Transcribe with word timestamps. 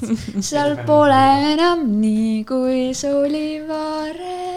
seal 0.48 0.76
pole 0.88 1.24
enam 1.54 1.84
nii, 2.02 2.44
kui 2.48 2.90
see 3.00 3.12
oli 3.24 3.48
varem 3.68 4.49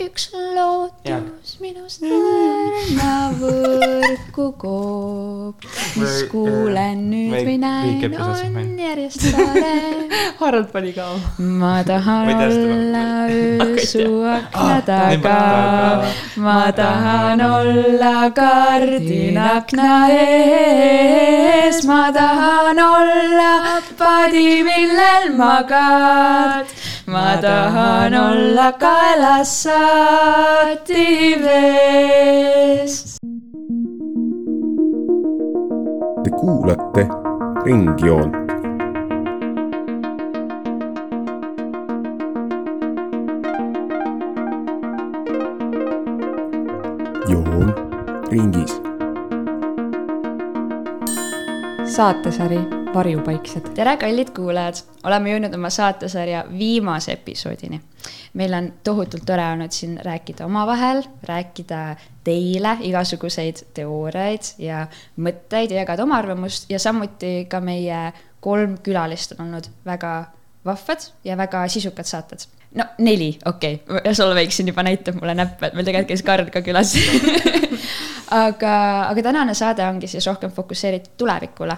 üks 0.00 0.30
lootus 0.32 1.50
minust 1.60 2.04
õrna 2.06 3.14
võrku 3.36 4.46
koob, 4.62 5.66
mis 6.00 6.14
kuulen 6.30 7.02
nüüd 7.10 7.34
või 7.44 7.56
näen, 7.60 8.16
on 8.16 8.70
järjest 8.80 9.26
parem. 9.34 10.06
Harald 10.40 10.70
pani 10.72 10.94
ka. 10.96 11.10
ma 11.36 11.74
tahan 11.84 12.32
olla 12.46 13.04
öösu 13.36 14.06
akna 14.24 14.80
taga, 14.88 15.36
ma 16.40 16.58
tahan 16.72 17.44
olla 17.44 18.14
kardin 18.40 19.36
akna 19.36 19.92
ees, 20.16 21.84
ma 21.84 22.06
tahan 22.16 22.80
olla 22.88 23.52
padi, 24.00 24.62
millel 24.64 25.34
magad 25.36 26.79
ma 27.06 27.36
tahan 27.40 28.14
olla 28.14 28.72
kaelas 28.72 29.62
saati 29.62 31.06
vees. 31.44 33.16
Te 36.24 36.30
kuulate 36.30 37.08
Ringjoont. 37.64 38.34
joon 47.30 47.74
ringis. 48.30 48.80
saatesari 51.96 52.79
varjupaiksed. 52.94 53.68
tere, 53.74 53.96
kallid 53.96 54.30
kuulajad, 54.34 54.80
oleme 55.06 55.30
jõudnud 55.30 55.54
oma 55.54 55.70
saatesarja 55.70 56.44
viimase 56.58 57.12
episoodini. 57.12 57.80
meil 58.34 58.54
on 58.54 58.72
tohutult 58.84 59.24
tore 59.26 59.44
olnud 59.52 59.70
siin 59.70 59.98
rääkida 60.04 60.46
omavahel, 60.46 61.02
rääkida 61.28 61.96
teile 62.24 62.76
igasuguseid 62.80 63.64
teooriaid 63.74 64.54
ja 64.58 64.86
mõtteid 65.16 65.70
ja 65.70 65.84
jagada 65.84 66.02
oma 66.02 66.18
arvamust 66.18 66.70
ja 66.70 66.78
samuti 66.78 67.46
ka 67.48 67.60
meie 67.60 68.12
kolm 68.40 68.78
külalist 68.82 69.36
on 69.38 69.46
olnud 69.46 69.70
väga 69.86 70.24
vahvad 70.64 71.10
ja 71.24 71.36
väga 71.36 71.68
sisukad 71.68 72.04
saated 72.04 72.46
no 72.74 72.84
neli, 72.98 73.38
okei 73.44 73.82
okay., 73.88 74.14
Solveig 74.14 74.50
siin 74.50 74.68
juba 74.68 74.82
näitab 74.82 75.20
mulle 75.20 75.34
näppe, 75.34 75.66
et 75.66 75.74
meil 75.74 75.86
tegelikult 75.86 76.10
käis 76.14 76.26
Karl 76.26 76.50
ka 76.50 76.62
külas 76.66 76.96
aga, 78.44 78.74
aga 79.10 79.22
tänane 79.22 79.54
saade 79.54 79.86
ongi 79.86 80.10
siis 80.10 80.26
rohkem 80.26 80.50
fokusseeritud 80.50 81.16
tulevikule 81.16 81.76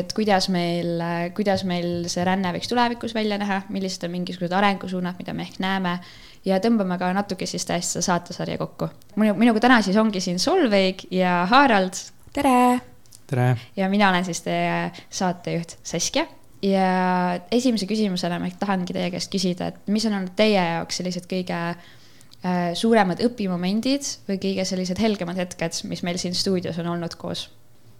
et 0.00 0.12
kuidas 0.16 0.48
meil, 0.52 1.00
kuidas 1.36 1.64
meil 1.68 2.06
see 2.12 2.24
ränne 2.26 2.52
võiks 2.56 2.70
tulevikus 2.70 3.14
välja 3.16 3.38
näha, 3.40 3.62
millised 3.74 4.06
on 4.06 4.14
mingisugused 4.14 4.54
arengusuunad, 4.56 5.18
mida 5.20 5.34
me 5.36 5.46
ehk 5.46 5.58
näeme 5.62 5.98
ja 6.46 6.60
tõmbame 6.62 6.98
ka 7.00 7.10
natuke 7.16 7.48
siis 7.48 7.66
tõesti 7.68 7.96
seda 7.96 8.06
saatesarja 8.08 8.60
kokku. 8.60 8.88
minu, 9.16 9.34
minuga 9.38 9.62
täna 9.64 9.80
siis 9.82 9.96
ongi 10.00 10.22
siin 10.24 10.38
Solveig 10.42 11.06
ja 11.14 11.42
Harald. 11.50 11.98
tere! 12.32 12.80
tere! 13.26 13.50
ja 13.76 13.88
mina 13.88 14.10
olen 14.12 14.24
siis 14.24 14.42
teie 14.44 14.90
saatejuht 15.10 15.78
Saskia 15.82 16.26
ja 16.64 17.40
esimese 17.52 17.88
küsimusena 17.90 18.38
ma 18.40 18.48
tahangi 18.58 18.96
teie 18.96 19.10
käest 19.14 19.32
küsida, 19.32 19.72
et 19.72 19.92
mis 19.92 20.06
on 20.08 20.20
olnud 20.20 20.36
teie 20.36 20.60
jaoks 20.60 21.00
sellised 21.00 21.28
kõige 21.30 21.58
äh, 21.74 22.70
suuremad 22.78 23.20
õpimomendid 23.24 24.08
või 24.28 24.40
kõige 24.42 24.64
sellised 24.68 25.00
helgemad 25.02 25.40
hetked, 25.40 25.84
mis 25.90 26.04
meil 26.06 26.20
siin 26.20 26.36
stuudios 26.36 26.78
on 26.82 26.92
olnud 26.94 27.18
koos 27.20 27.48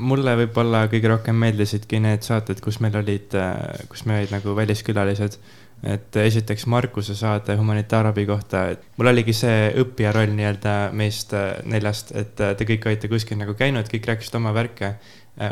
mulle 0.02 0.34
võib-olla 0.42 0.84
kõige 0.90 1.10
rohkem 1.10 1.36
meeldisidki 1.38 2.00
need 2.02 2.24
saated, 2.26 2.60
kus 2.62 2.80
meil 2.82 2.96
olid, 2.98 3.34
äh, 3.38 3.84
kus 3.90 4.04
me 4.08 4.18
olid 4.20 4.34
nagu 4.34 4.56
väliskülalised. 4.56 5.38
et 5.84 6.16
esiteks 6.16 6.64
Markuse 6.66 7.12
saade 7.14 7.58
humanitaarabi 7.58 8.22
kohta, 8.26 8.62
et 8.72 8.84
mul 8.96 9.10
oligi 9.10 9.34
see 9.36 9.66
õppija 9.82 10.14
roll 10.16 10.32
nii-öelda 10.32 10.72
meist 10.96 11.34
äh, 11.36 11.58
neljast, 11.68 12.14
et 12.16 12.40
äh, 12.40 12.54
te 12.56 12.64
kõik 12.64 12.86
olite 12.86 13.08
kuskil 13.08 13.36
nagu 13.36 13.52
käinud, 13.54 13.90
kõik 13.92 14.06
rääkisite 14.08 14.38
oma 14.38 14.54
värke, 14.56 14.94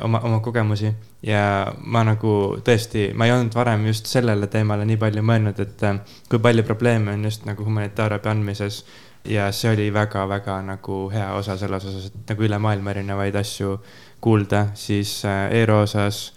oma, 0.01 0.23
oma 0.25 0.41
kogemusi. 0.41 0.95
ja 1.23 1.75
ma 1.77 2.05
nagu 2.05 2.57
tõesti, 2.65 3.11
ma 3.15 3.27
ei 3.27 3.33
olnud 3.33 3.55
varem 3.55 3.85
just 3.87 4.07
sellele 4.07 4.47
teemale 4.47 4.87
nii 4.89 4.97
palju 4.97 5.23
mõelnud, 5.23 5.61
et 5.61 5.85
kui 6.31 6.39
palju 6.39 6.65
probleeme 6.65 7.13
on 7.13 7.25
just 7.25 7.45
nagu 7.45 7.65
humanitaarabi 7.65 8.29
andmises 8.29 8.85
ja 9.25 9.51
see 9.53 9.73
oli 9.73 9.91
väga-väga 9.95 10.63
nagu 10.67 11.11
hea 11.13 11.33
osa 11.35 11.57
selles 11.57 11.85
osas, 11.85 12.09
et 12.09 12.33
nagu 12.33 12.47
üle 12.47 12.59
maailma 12.59 12.91
erinevaid 12.95 13.37
asju 13.39 13.77
kuulda, 14.23 14.67
siis 14.75 15.25
äh, 15.25 15.51
Eero 15.51 15.81
osas 15.83 16.33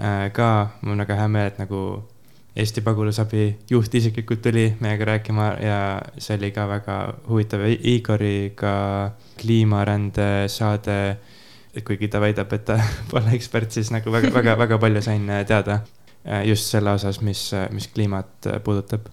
äh, 0.00 0.32
ka 0.32 0.68
mul 0.82 0.92
on 0.92 1.04
väga 1.04 1.16
hea 1.22 1.30
meel, 1.32 1.52
et 1.52 1.62
nagu 1.62 1.80
Eesti 2.54 2.84
pagulasabi 2.86 3.46
juht 3.70 3.94
isiklikult 3.98 4.44
tuli 4.44 4.68
meiega 4.78 5.08
rääkima 5.08 5.46
ja 5.58 5.78
see 6.22 6.36
oli 6.36 6.52
ka 6.54 6.68
väga 6.70 6.98
huvitav. 7.26 7.64
Igoriga 7.66 8.74
kliimarände 9.40 10.46
saade, 10.46 11.16
kuigi 11.82 12.06
ta 12.12 12.20
väidab, 12.22 12.52
et 12.54 12.64
ta 12.68 12.78
pole 13.10 13.34
ekspert, 13.34 13.74
siis 13.74 13.90
nagu 13.90 14.12
väga, 14.14 14.30
väga, 14.34 14.54
väga 14.60 14.78
palju 14.78 15.02
sain 15.02 15.26
äh, 15.30 15.42
teada 15.48 15.80
just 16.46 16.70
selle 16.72 16.94
osas, 16.96 17.18
mis, 17.20 17.50
mis 17.74 17.90
kliimat 17.92 18.46
puudutab 18.64 19.10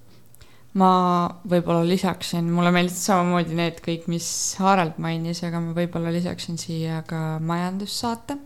ma 0.79 0.91
võib-olla 1.51 1.83
lisaksin, 1.87 2.47
mulle 2.53 2.71
meeldisid 2.71 3.09
samamoodi 3.09 3.57
need 3.57 3.81
kõik, 3.83 4.07
mis 4.11 4.27
Harald 4.61 4.99
mainis, 5.03 5.43
aga 5.43 5.59
ma 5.63 5.75
võib-olla 5.75 6.13
lisaksin 6.15 6.59
siia 6.61 7.01
ka 7.07 7.39
majandussaate. 7.43 8.37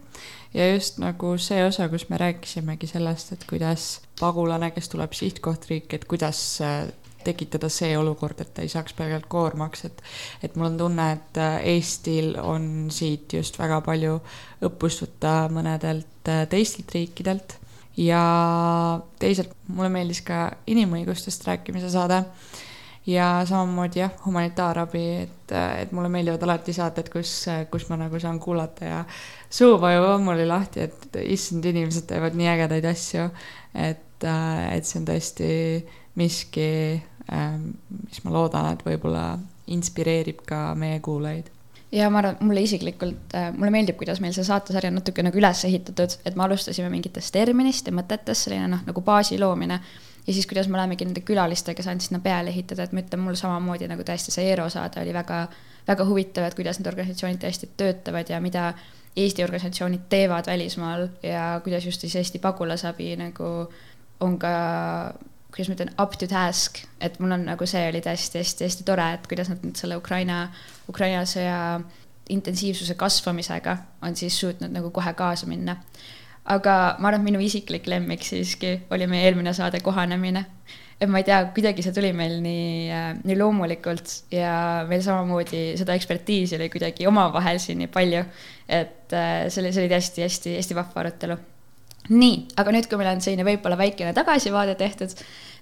ja 0.56 0.68
just 0.74 0.98
nagu 1.04 1.36
see 1.38 1.62
osa, 1.66 1.90
kus 1.92 2.08
me 2.10 2.18
rääkisimegi 2.18 2.88
sellest, 2.88 3.34
et 3.36 3.46
kuidas 3.50 4.00
pagulane, 4.20 4.72
kes 4.72 4.90
tuleb 4.90 5.14
sihtkohtriiki, 5.14 6.00
et 6.00 6.06
kuidas 6.10 6.40
äh, 6.66 6.88
tekitada 7.26 7.70
see 7.70 7.98
olukord, 7.98 8.42
et 8.42 8.54
ta 8.54 8.64
ei 8.66 8.72
saaks 8.72 8.96
pelgalt 8.98 9.28
koormaks, 9.30 9.86
et 9.86 10.02
et 10.44 10.56
mul 10.56 10.72
on 10.72 10.80
tunne, 10.82 11.12
et 11.18 11.42
äh, 11.42 11.60
Eestil 11.76 12.34
on 12.42 12.88
siit 12.90 13.34
just 13.38 13.60
väga 13.60 13.82
palju 13.86 14.18
õppust 14.66 15.06
võtta 15.06 15.36
mõnedelt 15.54 16.32
äh, 16.32 16.48
teistelt 16.50 16.98
riikidelt 16.98 17.60
ja 17.98 19.00
teisalt 19.20 19.54
mulle 19.68 19.90
meeldis 19.90 20.22
ka 20.26 20.50
inimõigustest 20.68 21.48
rääkimise 21.48 21.90
saade 21.94 22.24
ja 23.08 23.42
samamoodi 23.46 24.00
jah, 24.00 24.12
humanitaarabi, 24.26 25.04
et, 25.24 25.54
et 25.82 25.92
mulle 25.94 26.10
meeldivad 26.10 26.44
alati 26.44 26.74
saated, 26.74 27.10
kus, 27.14 27.34
kus 27.72 27.88
ma 27.90 28.00
nagu 28.02 28.20
saan 28.20 28.40
kuulata 28.42 28.86
ja 28.86 29.02
suu 29.50 29.78
vajub 29.82 30.08
ammuli 30.16 30.48
lahti, 30.50 30.88
et 30.90 31.20
issand, 31.24 31.66
inimesed 31.66 32.08
teevad 32.10 32.38
nii 32.38 32.50
ägedaid 32.56 32.90
asju. 32.90 33.30
et, 33.74 34.26
et 34.26 34.88
see 34.88 35.02
on 35.02 35.10
tõesti 35.10 35.50
miski, 36.18 36.70
mis 37.28 38.24
ma 38.26 38.34
loodan, 38.34 38.74
et 38.74 38.86
võib-olla 38.88 39.28
inspireerib 39.76 40.42
ka 40.48 40.68
meie 40.78 41.00
kuulajaid 41.04 41.55
ja 41.96 42.10
ma 42.12 42.20
arvan, 42.22 42.40
mulle 42.44 42.64
isiklikult, 42.66 43.36
äh, 43.36 43.52
mulle 43.56 43.72
meeldib, 43.74 43.98
kuidas 44.00 44.20
meil 44.24 44.34
see 44.36 44.46
saatesari 44.48 44.90
on 44.92 45.00
natuke 45.00 45.24
nagu 45.24 45.40
üles 45.40 45.62
ehitatud, 45.68 46.18
et 46.28 46.36
me 46.36 46.44
alustasime 46.48 46.90
mingitest 46.92 47.34
terminist 47.36 47.88
ja 47.88 47.96
mõtetest, 47.96 48.48
selline 48.48 48.68
noh, 48.74 48.84
nagu 48.88 49.04
baasi 49.06 49.40
loomine. 49.40 49.80
ja 50.26 50.34
siis, 50.34 50.48
kuidas 50.50 50.68
me 50.68 50.80
olemegi 50.80 51.06
nende 51.06 51.22
külalistega 51.22 51.84
saanud 51.86 52.02
sinna 52.02 52.20
peale 52.20 52.50
ehitada, 52.50 52.84
et 52.84 52.94
ma 52.94 53.04
ütlen, 53.04 53.22
mul 53.22 53.38
samamoodi 53.40 53.88
nagu 53.88 54.04
tõesti 54.04 54.34
see 54.34 54.50
Eero 54.50 54.68
saade 54.74 55.02
oli 55.02 55.14
väga, 55.14 55.46
väga 55.88 56.08
huvitav, 56.10 56.48
et 56.48 56.58
kuidas 56.58 56.80
need 56.80 56.90
organisatsioonid 56.90 57.42
tõesti 57.44 57.70
töötavad 57.78 58.30
ja 58.30 58.42
mida 58.42 58.72
Eesti 59.16 59.46
organisatsioonid 59.46 60.10
teevad 60.12 60.50
välismaal 60.50 61.08
ja 61.24 61.62
kuidas 61.64 61.86
just 61.86 62.02
siis 62.02 62.16
Eesti 62.20 62.42
pagulasabi 62.44 63.14
nagu 63.16 63.52
on 64.20 64.40
ka 64.40 64.52
kuidas 65.56 65.70
ma 65.72 65.76
ütlen, 65.78 65.92
up 66.04 66.18
to 66.20 66.28
task, 66.28 66.82
et 67.00 67.16
mul 67.24 67.32
on 67.32 67.46
nagu 67.48 67.68
see 67.70 67.86
oli 67.88 68.02
hästi-hästi-hästi 68.04 68.84
tore, 68.88 69.06
et 69.16 69.28
kuidas 69.32 69.48
nad 69.48 69.62
nüüd 69.64 69.80
selle 69.80 69.96
Ukraina, 69.96 70.50
Ukraina 70.92 71.22
sõja 71.30 71.80
intensiivsuse 72.30 72.98
kasvamisega 73.00 73.78
on 74.04 74.18
siis 74.20 74.36
suutnud 74.40 74.74
nagu 74.74 74.92
kohe 74.92 75.14
kaasa 75.14 75.48
minna. 75.48 75.78
aga 76.46 76.74
ma 77.00 77.08
arvan, 77.08 77.22
et 77.22 77.26
minu 77.26 77.40
isiklik 77.42 77.88
lemmik 77.90 78.22
siiski 78.22 78.76
oli 78.94 79.08
meie 79.10 79.24
eelmine 79.30 79.54
saade 79.54 79.80
Kohanemine. 79.80 80.46
et 81.00 81.10
ma 81.10 81.24
ei 81.24 81.24
tea, 81.24 81.40
kuidagi 81.56 81.84
see 81.86 81.96
tuli 81.96 82.12
meil 82.14 82.42
nii 82.44 82.92
äh,, 82.92 83.10
nii 83.24 83.40
loomulikult 83.40 84.12
ja 84.36 84.86
meil 84.90 85.02
samamoodi 85.02 85.78
seda 85.80 85.96
ekspertiisi 85.96 86.60
oli 86.60 86.70
kuidagi 86.70 87.08
omavahel 87.08 87.60
siin 87.64 87.80
nii 87.80 87.92
palju, 87.96 88.24
et 88.68 89.14
äh, 89.14 89.48
see 89.48 89.64
oli, 89.64 89.72
see 89.72 89.86
oli 89.86 89.96
hästi-hästi-hästi 89.96 90.82
vahva 90.84 91.06
arutelu 91.06 91.40
nii, 92.10 92.42
aga 92.60 92.74
nüüd, 92.76 92.88
kui 92.90 93.00
meil 93.00 93.14
on 93.14 93.22
selline 93.24 93.46
võib-olla 93.48 93.78
väikene 93.80 94.14
tagasivaade 94.18 94.76
tehtud, 94.80 95.14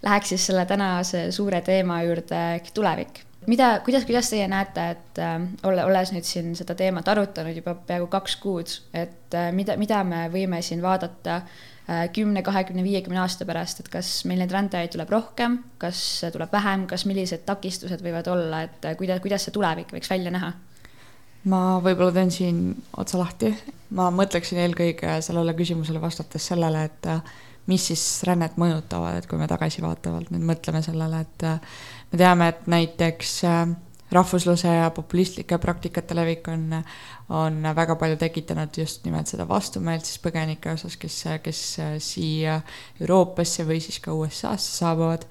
läheks 0.03 0.33
siis 0.33 0.47
selle 0.49 0.65
tänase 0.69 1.27
suure 1.35 1.61
teema 1.65 2.01
juurde 2.03 2.39
ehk 2.57 2.73
tulevik. 2.75 3.23
mida, 3.47 3.81
kuidas, 3.83 4.05
kuidas 4.07 4.29
teie 4.31 4.47
näete, 4.47 4.83
et 4.95 5.19
äh, 5.19 5.35
olles 5.67 6.13
nüüd 6.15 6.23
siin 6.27 6.53
seda 6.55 6.75
teemat 6.79 7.07
arutanud 7.11 7.55
juba 7.55 7.75
peaaegu 7.75 8.07
kaks 8.11 8.37
kuud, 8.39 8.71
et 8.95 9.35
äh, 9.35 9.51
mida, 9.51 9.75
mida 9.77 10.03
me 10.07 10.27
võime 10.31 10.61
siin 10.63 10.81
vaadata 10.83 11.41
äh, 11.41 12.05
kümne, 12.15 12.43
kahekümne, 12.43 12.83
viiekümne 12.83 13.19
aasta 13.19 13.45
pärast, 13.45 13.83
et 13.83 13.91
kas 13.91 14.23
meil 14.29 14.39
neid 14.39 14.51
rändajaid 14.51 14.95
tuleb 14.95 15.11
rohkem, 15.11 15.59
kas 15.77 16.23
tuleb 16.31 16.55
vähem, 16.55 16.87
kas 16.87 17.03
millised 17.09 17.43
takistused 17.47 18.03
võivad 18.03 18.31
olla, 18.31 18.63
et 18.67 18.87
äh, 18.87 18.95
kuidas, 18.99 19.19
kuidas 19.23 19.43
see 19.47 19.55
tulevik 19.55 19.91
võiks 19.95 20.11
välja 20.11 20.31
näha? 20.31 20.53
Ma 21.49 21.61
võib-olla 21.83 22.13
teen 22.15 22.31
siin 22.31 22.59
otsa 22.97 23.19
lahti. 23.19 23.53
ma 23.93 24.09
mõtleksin 24.09 24.57
eelkõige 24.63 25.19
sellele 25.21 25.53
küsimusele 25.53 26.01
vastates 26.01 26.47
sellele, 26.49 26.83
et 26.89 27.09
äh, 27.11 27.33
mis 27.69 27.87
siis 27.91 28.03
rännet 28.27 28.55
mõjutavad, 28.57 29.19
et 29.19 29.27
kui 29.29 29.37
me 29.37 29.47
tagasivaatavalt 29.47 30.31
nüüd 30.33 30.45
mõtleme 30.49 30.81
sellele, 30.85 31.23
et 31.27 31.47
äh, 31.47 31.81
me 32.11 32.21
teame, 32.21 32.47
et 32.53 32.67
näiteks 32.71 33.35
äh, 33.49 33.75
rahvusluse 34.13 34.71
ja 34.71 34.89
populistlike 34.93 35.57
praktikate 35.57 36.15
levik 36.15 36.47
on, 36.47 36.79
on 37.33 37.61
väga 37.75 37.95
palju 37.99 38.17
tekitanud 38.21 38.77
just 38.77 39.05
nimelt 39.05 39.29
seda 39.29 39.47
vastumeelt 39.49 40.05
siis 40.05 40.21
põgenike 40.21 40.73
osas, 40.73 40.97
kes, 41.01 41.23
kes 41.43 41.63
siia 42.03 42.59
Euroopasse 43.01 43.65
või 43.67 43.81
siis 43.81 43.99
ka 44.03 44.13
USA-sse 44.13 44.79
saabuvad. 44.83 45.27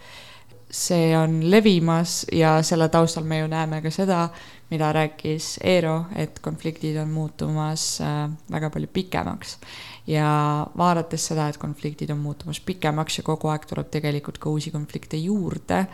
see 0.72 1.12
on 1.16 1.50
levimas 1.50 2.24
ja 2.32 2.62
selle 2.64 2.88
taustal 2.88 3.24
me 3.28 3.38
ju 3.42 3.46
näeme 3.46 3.82
ka 3.82 3.90
seda, 3.92 4.28
mida 4.72 4.92
rääkis 4.92 5.58
Eero, 5.64 6.06
et 6.16 6.38
konfliktid 6.40 6.96
on 7.02 7.12
muutumas 7.12 8.00
äh, 8.00 8.30
väga 8.50 8.70
palju 8.70 8.88
pikemaks. 8.92 9.58
ja 10.06 10.66
vaadates 10.78 11.28
seda, 11.30 11.48
et 11.48 11.60
konfliktid 11.62 12.10
on 12.10 12.18
muutumas 12.18 12.60
pikemaks 12.60 13.18
ja 13.18 13.22
kogu 13.26 13.52
aeg 13.52 13.68
tuleb 13.68 13.92
tegelikult 13.92 14.40
ka 14.42 14.50
uusi 14.50 14.72
konflikte 14.74 15.16
juurde 15.20 15.84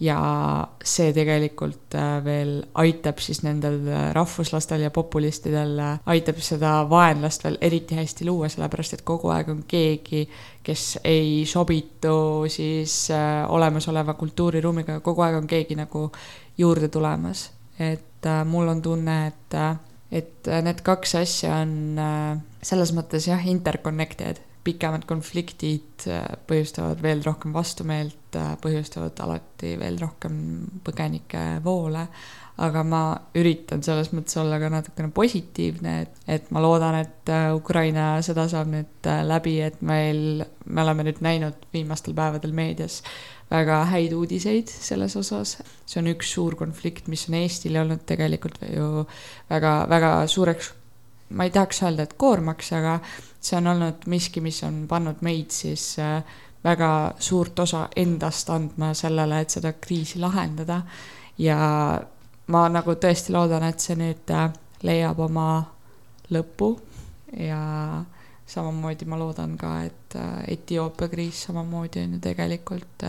ja 0.00 0.18
see 0.84 1.12
tegelikult 1.12 1.94
äh, 1.94 2.16
veel 2.24 2.54
aitab 2.80 3.20
siis 3.22 3.42
nendel 3.44 3.76
äh, 3.92 4.08
rahvuslastel 4.16 4.86
ja 4.86 4.90
populistidel, 4.94 5.76
aitab 6.06 6.40
seda 6.40 6.72
vaenlast 6.90 7.44
veel 7.44 7.60
eriti 7.60 7.98
hästi 7.98 8.26
luua, 8.30 8.48
sellepärast 8.48 8.96
et 8.96 9.04
kogu 9.04 9.34
aeg 9.34 9.52
on 9.52 9.62
keegi, 9.68 10.24
kes 10.64 10.86
ei 11.04 11.44
sobitu 11.46 12.48
siis 12.48 13.06
olemasoleva 13.48 14.16
kultuuriruumiga, 14.16 15.00
kogu 15.04 15.28
aeg 15.28 15.42
on 15.42 15.46
keegi 15.50 15.76
nagu 15.78 16.08
juurde 16.58 16.88
tulemas. 16.88 17.50
Et 17.78 18.28
mul 18.46 18.68
on 18.68 18.80
tunne, 18.82 19.16
et, 19.30 19.56
et 20.10 20.50
need 20.64 20.82
kaks 20.82 21.14
asja 21.20 21.60
on 21.62 21.74
selles 22.62 22.92
mõttes 22.96 23.28
jah, 23.30 23.44
interconnected 23.46 24.40
pikemad 24.68 25.06
konfliktid 25.08 26.08
äh, 26.10 26.24
põhjustavad 26.48 27.00
veel 27.02 27.22
rohkem 27.24 27.54
vastumeelt, 27.56 28.36
äh, 28.36 28.52
põhjustavad 28.62 29.18
alati 29.24 29.74
veel 29.80 29.98
rohkem 30.02 30.36
põgenike 30.84 31.46
voole. 31.64 32.08
aga 32.58 32.80
ma 32.82 33.00
üritan 33.38 33.84
selles 33.86 34.08
mõttes 34.10 34.34
olla 34.40 34.56
ka 34.58 34.66
natukene 34.66 35.12
positiivne, 35.14 35.92
et, 36.02 36.16
et 36.26 36.48
ma 36.50 36.58
loodan, 36.58 36.96
et 36.98 37.30
äh, 37.30 37.52
Ukraina 37.54 38.16
sõda 38.26 38.48
saab 38.50 38.72
nüüd 38.72 39.10
läbi, 39.30 39.60
et 39.62 39.78
meil, 39.78 40.42
me 40.66 40.82
oleme 40.82 41.06
nüüd 41.06 41.22
näinud 41.22 41.68
viimastel 41.72 42.18
päevadel 42.18 42.56
meedias 42.58 42.98
väga 43.48 43.78
häid 43.88 44.12
uudiseid 44.12 44.68
selles 44.68 45.14
osas. 45.16 45.56
see 45.86 46.02
on 46.02 46.10
üks 46.10 46.34
suur 46.34 46.56
konflikt, 46.58 47.06
mis 47.08 47.28
on 47.30 47.38
Eestile 47.38 47.80
olnud 47.80 48.02
tegelikult 48.08 48.58
ju 48.68 49.06
väga, 49.48 49.86
väga 49.88 50.10
suureks 50.28 50.74
ma 51.30 51.44
ei 51.44 51.50
tahaks 51.50 51.82
öelda, 51.82 52.02
et 52.02 52.14
koormaks, 52.16 52.72
aga 52.72 52.98
see 53.40 53.56
on 53.58 53.66
olnud 53.66 54.06
miski, 54.06 54.40
mis 54.40 54.62
on 54.66 54.84
pannud 54.88 55.22
meid 55.26 55.52
siis 55.54 55.96
äh, 56.02 56.22
väga 56.64 57.14
suurt 57.18 57.58
osa 57.58 57.88
endast 57.96 58.50
andma 58.50 58.92
sellele, 58.94 59.40
et 59.40 59.50
seda 59.50 59.72
kriisi 59.72 60.18
lahendada. 60.18 60.82
ja 61.38 61.58
ma 62.46 62.68
nagu 62.68 62.94
tõesti 62.94 63.32
loodan, 63.32 63.62
et 63.68 63.80
see 63.80 63.96
nüüd 63.96 64.30
äh, 64.34 64.48
leiab 64.82 65.20
oma 65.20 65.48
lõpu 66.32 66.72
ja 67.36 68.04
samamoodi 68.48 69.04
ma 69.04 69.18
loodan 69.18 69.56
ka, 69.60 69.82
et 69.84 70.16
äh, 70.16 70.42
Etioopia 70.56 71.08
kriis 71.08 71.44
samamoodi 71.46 72.02
on 72.04 72.16
ju 72.16 72.20
tegelikult 72.24 73.06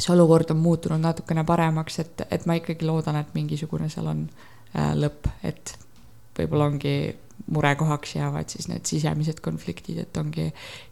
see 0.00 0.14
olukord 0.14 0.50
on 0.50 0.56
muutunud 0.56 1.00
natukene 1.00 1.44
paremaks, 1.44 1.98
et, 2.00 2.22
et 2.30 2.46
ma 2.46 2.56
ikkagi 2.56 2.86
loodan, 2.88 3.18
et 3.20 3.34
mingisugune 3.36 3.88
seal 3.92 4.06
on 4.08 4.22
lõpp, 4.96 5.28
et 5.44 5.74
võib-olla 6.40 6.70
ongi 6.72 6.94
murekohaks 7.50 8.16
jäävad 8.16 8.52
siis 8.52 8.68
need 8.70 8.88
sisemised 8.88 9.40
konfliktid, 9.44 10.00
et 10.02 10.16
ongi 10.20 10.50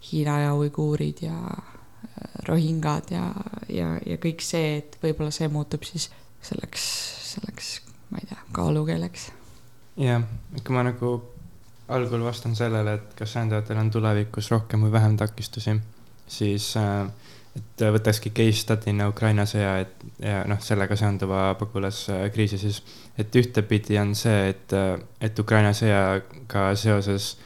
Hiina 0.09 0.39
ja 0.47 0.55
uiguurid 0.57 1.23
ja 1.27 1.37
äh, 1.39 2.39
rohingad 2.49 3.13
ja, 3.15 3.27
ja, 3.69 3.95
ja 4.07 4.19
kõik 4.23 4.45
see, 4.45 4.79
et 4.83 4.99
võib-olla 5.03 5.35
see 5.35 5.51
muutub 5.53 5.87
siis 5.89 6.09
selleks, 6.45 6.85
selleks, 7.35 7.73
ma 8.11 8.23
ei 8.23 8.31
tea, 8.31 8.41
kaalukeeleks. 8.57 9.31
jah, 9.99 10.25
kui 10.63 10.77
ma 10.77 10.87
nagu 10.87 11.17
algul 11.89 12.25
vastan 12.25 12.57
sellele, 12.57 12.99
et 12.99 13.15
kas 13.17 13.35
rändajatel 13.39 13.81
on 13.81 13.91
tulevikus 13.91 14.51
rohkem 14.53 14.85
või 14.85 14.93
vähem 14.93 15.17
takistusi, 15.21 15.79
siis 16.29 16.73
äh, 16.77 17.09
et 17.59 17.85
võtakski 17.95 18.33
case 18.35 18.63
study'na 18.63 19.09
Ukraina 19.11 19.45
sõja, 19.49 19.79
et 19.83 20.07
ja 20.23 20.43
noh, 20.49 20.61
sellega 20.63 20.97
seonduva 20.99 21.53
pagulaskriisi 21.61 22.59
siis. 22.59 22.83
et 23.19 23.35
ühtepidi 23.37 23.99
on 24.01 24.15
see, 24.19 24.49
et, 24.53 24.75
et 25.21 25.39
Ukraina 25.39 25.75
sõjaga 25.77 26.71
seoses 26.79 27.37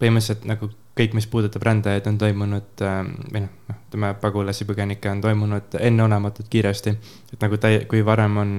põhimõtteliselt 0.00 0.44
nagu 0.48 0.70
kõik, 0.94 1.14
mis 1.16 1.26
puudutab 1.26 1.64
rändajaid, 1.66 2.06
on 2.06 2.18
toimunud 2.18 2.84
või 2.84 3.42
noh, 3.44 3.50
noh, 3.70 3.80
ütleme 3.88 4.12
pagulasi, 4.22 4.66
põgenikke 4.68 5.10
on 5.10 5.24
toimunud 5.24 5.78
enneolematult 5.80 6.48
kiiresti. 6.50 6.94
et 7.32 7.42
nagu 7.42 7.58
täi-, 7.58 7.84
kui 7.90 8.04
varem 8.06 8.36
on, 8.42 8.52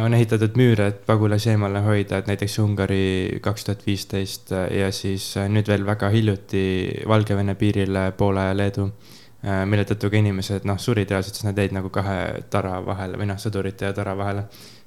on 0.00 0.14
ehitatud 0.14 0.58
müüre, 0.58 0.90
et 0.92 1.00
pagulasi 1.06 1.54
eemale 1.54 1.82
hoida, 1.86 2.18
et 2.18 2.30
näiteks 2.30 2.58
Ungari 2.62 3.40
kaks 3.42 3.64
tuhat 3.66 3.86
viisteist 3.86 4.52
ja 4.54 4.92
siis 4.94 5.32
nüüd 5.48 5.70
veel 5.70 5.86
väga 5.86 6.10
hiljuti 6.14 6.62
Valgevene 7.08 7.56
piirile 7.58 8.12
Poola 8.18 8.50
ja 8.50 8.56
Leedu 8.56 8.90
Äh, 8.90 9.19
mille 9.42 9.86
tõttu 9.88 10.10
ka 10.12 10.18
inimesed 10.20 10.66
noh, 10.68 10.76
surid 10.80 11.08
reaalselt, 11.08 11.38
sest 11.38 11.46
nad 11.46 11.58
jäid 11.58 11.72
nagu 11.72 11.88
kahe 11.92 12.42
tara 12.52 12.74
vahele 12.84 13.16
või 13.20 13.30
noh, 13.30 13.38
sõdurite 13.40 13.88
ja 13.88 13.96
tara 13.96 14.12
vahele. 14.16 14.44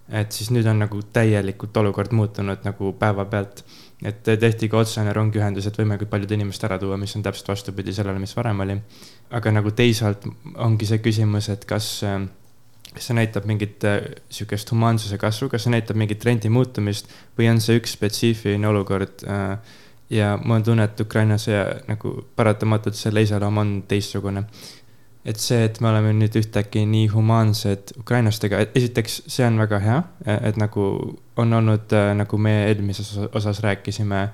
et 0.09 0.31
siis 0.31 0.51
nüüd 0.51 0.67
on 0.67 0.83
nagu 0.83 1.00
täielikult 1.13 1.77
olukord 1.77 2.11
muutunud 2.11 2.65
nagu 2.67 2.91
päevapealt. 3.00 3.63
et 4.03 4.21
tehti 4.23 4.69
ka 4.69 4.77
otsene 4.77 5.13
rongiühendus, 5.13 5.65
et 5.67 5.79
võimalikult 5.79 6.09
paljude 6.09 6.35
inimest 6.35 6.63
ära 6.63 6.77
tuua, 6.77 6.97
mis 6.97 7.15
on 7.15 7.23
täpselt 7.23 7.47
vastupidi 7.47 7.94
sellele, 7.94 8.19
mis 8.19 8.35
varem 8.35 8.59
oli. 8.59 8.77
aga 9.31 9.51
nagu 9.51 9.71
teisalt 9.71 10.27
ongi 10.55 10.85
see 10.85 11.01
küsimus, 11.01 11.50
et 11.50 11.65
kas 11.65 12.03
äh, 12.03 12.21
kas 12.94 13.09
see 13.09 13.17
näitab 13.17 13.47
mingit 13.50 13.83
äh, 13.88 14.01
sihukest 14.33 14.71
humaansuse 14.71 15.17
kasvu, 15.21 15.50
kas 15.51 15.65
see 15.65 15.73
näitab 15.73 15.97
mingit 16.00 16.21
trendi 16.21 16.51
muutumist 16.53 17.09
või 17.38 17.50
on 17.51 17.61
see 17.63 17.79
üks 17.79 17.95
spetsiifiline 17.97 18.69
olukord 18.69 19.25
äh, 19.25 19.57
ja 20.13 20.38
mul 20.44 20.56
on 20.56 20.63
tunne, 20.63 20.86
et 20.88 21.00
Ukraina 21.01 21.38
sõja 21.42 21.65
nagu 21.89 22.15
paratamatult 22.38 22.98
selle 22.98 23.24
iseloom 23.25 23.57
on 23.57 23.75
teistsugune. 23.88 24.45
et 25.25 25.39
see, 25.39 25.63
et 25.63 25.77
me 25.80 25.88
oleme 25.88 26.10
nüüd 26.18 26.36
ühtäkki 26.36 26.81
nii 26.83 27.06
humaansed 27.13 27.94
ukrainlastega, 28.01 28.57
et 28.60 28.74
esiteks 28.75 29.21
see 29.31 29.45
on 29.48 29.56
väga 29.62 29.77
hea, 29.80 30.01
et 30.50 30.57
nagu 30.60 30.88
on 31.39 31.54
olnud, 31.54 31.94
äh, 31.95 32.12
nagu 32.19 32.38
me 32.38 32.65
eelmises 32.65 33.13
osas 33.31 33.62
rääkisime 33.63 34.25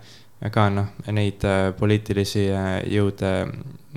ka 0.52 0.64
noh, 0.74 0.88
neid 1.14 1.46
äh, 1.46 1.70
poliitilisi 1.78 2.48
äh, 2.50 2.70
jõude 2.90 3.34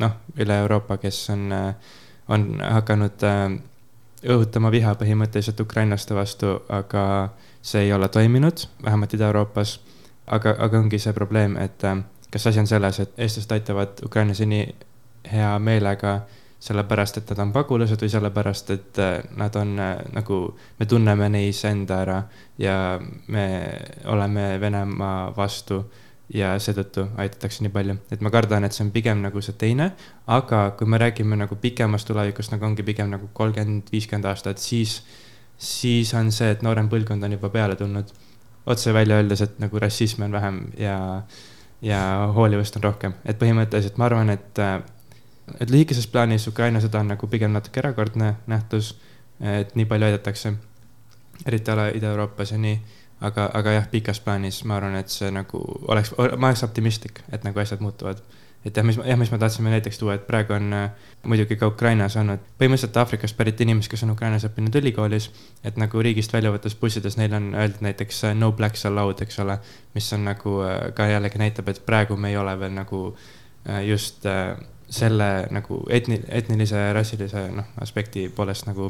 noh, 0.04 0.18
üle 0.36 0.58
Euroopa, 0.66 0.98
kes 1.00 1.22
on, 1.32 1.48
on 2.28 2.44
hakanud 2.60 3.24
õhutama 4.22 4.70
viha 4.70 4.92
põhimõtteliselt 5.00 5.64
ukrainlaste 5.64 6.14
vastu, 6.14 6.58
aga 6.68 7.06
see 7.64 7.86
ei 7.86 7.96
ole 7.96 8.08
toiminud, 8.12 8.66
vähemalt 8.84 9.16
Ida-Euroopas 9.16 9.78
aga, 10.26 10.56
aga 10.58 10.78
ongi 10.78 10.98
see 10.98 11.12
probleem, 11.12 11.56
et 11.56 11.84
äh, 11.84 11.98
kas 12.32 12.46
asi 12.46 12.62
on 12.62 12.66
selles, 12.66 13.00
et 13.00 13.18
eestlased 13.18 13.52
aitavad 13.52 14.04
ukrainlasi 14.06 14.46
nii 14.46 14.68
hea 15.32 15.50
meelega 15.58 16.20
sellepärast, 16.62 17.18
et 17.18 17.30
nad 17.32 17.40
on 17.42 17.52
pagulased 17.54 18.02
või 18.02 18.10
sellepärast, 18.12 18.70
et 18.70 19.00
äh, 19.02 19.16
nad 19.38 19.56
on 19.58 19.74
äh, 19.82 19.96
nagu, 20.14 20.44
me 20.78 20.86
tunneme 20.86 21.28
neis 21.32 21.64
enda 21.66 21.98
ära 22.04 22.20
ja 22.58 22.76
me 23.02 23.46
oleme 24.12 24.60
Venemaa 24.62 25.32
vastu 25.36 25.82
ja 26.32 26.54
seetõttu 26.62 27.08
aitatakse 27.20 27.64
nii 27.64 27.72
palju, 27.74 27.96
et 28.14 28.22
ma 28.24 28.30
kardan, 28.32 28.64
et 28.64 28.76
see 28.76 28.86
on 28.86 28.92
pigem 28.94 29.20
nagu 29.24 29.42
see 29.42 29.56
teine, 29.58 29.90
aga 30.30 30.62
kui 30.78 30.88
me 30.88 31.00
räägime 31.02 31.36
nagu 31.36 31.58
pikemast 31.60 32.08
tulevikust, 32.08 32.54
nagu 32.54 32.64
ongi 32.70 32.86
pigem 32.86 33.10
nagu 33.10 33.28
kolmkümmend, 33.34 33.90
viiskümmend 33.92 34.30
aastat, 34.30 34.62
siis, 34.62 35.00
siis 35.58 36.14
on 36.14 36.30
see, 36.32 36.54
et 36.54 36.62
noorem 36.62 36.88
põlvkond 36.92 37.26
on 37.26 37.36
juba 37.36 37.50
peale 37.52 37.76
tulnud 37.76 38.14
otse 38.66 38.94
välja 38.94 39.16
öeldes, 39.16 39.40
et 39.40 39.58
nagu 39.58 39.78
rassismi 39.78 40.24
on 40.24 40.32
vähem 40.32 40.60
ja, 40.78 41.22
ja 41.82 42.00
hoolivust 42.34 42.76
on 42.76 42.82
rohkem, 42.82 43.14
et 43.24 43.38
põhimõtteliselt 43.40 43.98
ma 43.98 44.06
arvan, 44.06 44.30
et, 44.30 44.60
et 45.58 45.70
lühikeses 45.70 46.06
plaanis 46.06 46.46
Ukraina 46.48 46.80
sõda 46.82 47.02
on 47.02 47.12
nagu 47.14 47.30
pigem 47.30 47.54
natuke 47.54 47.82
erakordne 47.82 48.34
nähtus, 48.46 48.94
et 49.40 49.74
nii 49.78 49.88
palju 49.90 50.10
aidatakse, 50.10 50.54
eriti 51.46 51.74
ala 51.74 51.88
Ida-Euroopas 51.90 52.54
ja 52.54 52.60
nii, 52.62 52.78
aga, 53.20 53.48
aga 53.54 53.78
jah, 53.78 53.90
pikas 53.90 54.22
plaanis 54.22 54.62
ma 54.64 54.78
arvan, 54.78 54.96
et 55.00 55.10
see 55.10 55.30
nagu 55.34 55.62
oleks, 55.88 56.14
ma 56.18 56.52
oleks 56.52 56.62
optimistlik, 56.66 57.24
et 57.32 57.44
nagu 57.46 57.62
asjad 57.62 57.82
muutuvad 57.82 58.22
et 58.64 58.76
jah, 58.76 58.84
mis, 58.86 58.96
jah, 58.96 59.18
mis 59.18 59.30
me 59.32 59.38
tahtsime 59.38 59.70
näiteks 59.70 59.98
tuua, 59.98 60.14
et 60.14 60.26
praegu 60.26 60.54
on 60.54 60.72
äh, 60.72 60.90
muidugi 61.26 61.56
ka 61.58 61.66
Ukrainas 61.66 62.16
olnud 62.16 62.42
põhimõtteliselt 62.60 62.98
Aafrikast 63.02 63.36
pärit 63.36 63.60
inimesed, 63.60 63.90
kes 63.90 64.04
on 64.06 64.14
Ukrainas 64.14 64.46
õppinud 64.46 64.76
ülikoolis. 64.78 65.30
et 65.64 65.76
nagu 65.76 66.02
riigist 66.02 66.32
väljavates 66.32 66.74
bussides 66.78 67.16
neil 67.18 67.34
on 67.34 67.54
öeldud 67.54 67.82
näiteks 67.82 68.24
äh, 68.24 68.34
no 68.38 68.52
blacks 68.52 68.86
allowed, 68.86 69.22
eks 69.22 69.38
ole. 69.38 69.58
mis 69.94 70.12
on 70.12 70.24
nagu 70.24 70.60
äh, 70.62 70.92
ka 70.94 71.06
jällegi 71.10 71.38
näitab, 71.38 71.68
et 71.68 71.82
praegu 71.86 72.16
me 72.16 72.30
ei 72.30 72.36
ole 72.36 72.58
veel 72.60 72.74
nagu 72.74 73.16
just 73.86 74.24
selle 74.90 75.26
nagu 75.54 75.76
etni-, 75.88 76.24
etnilise, 76.28 76.80
rassilise 76.92 77.44
noh, 77.54 77.68
aspekti 77.80 78.24
poolest 78.28 78.66
nagu 78.66 78.88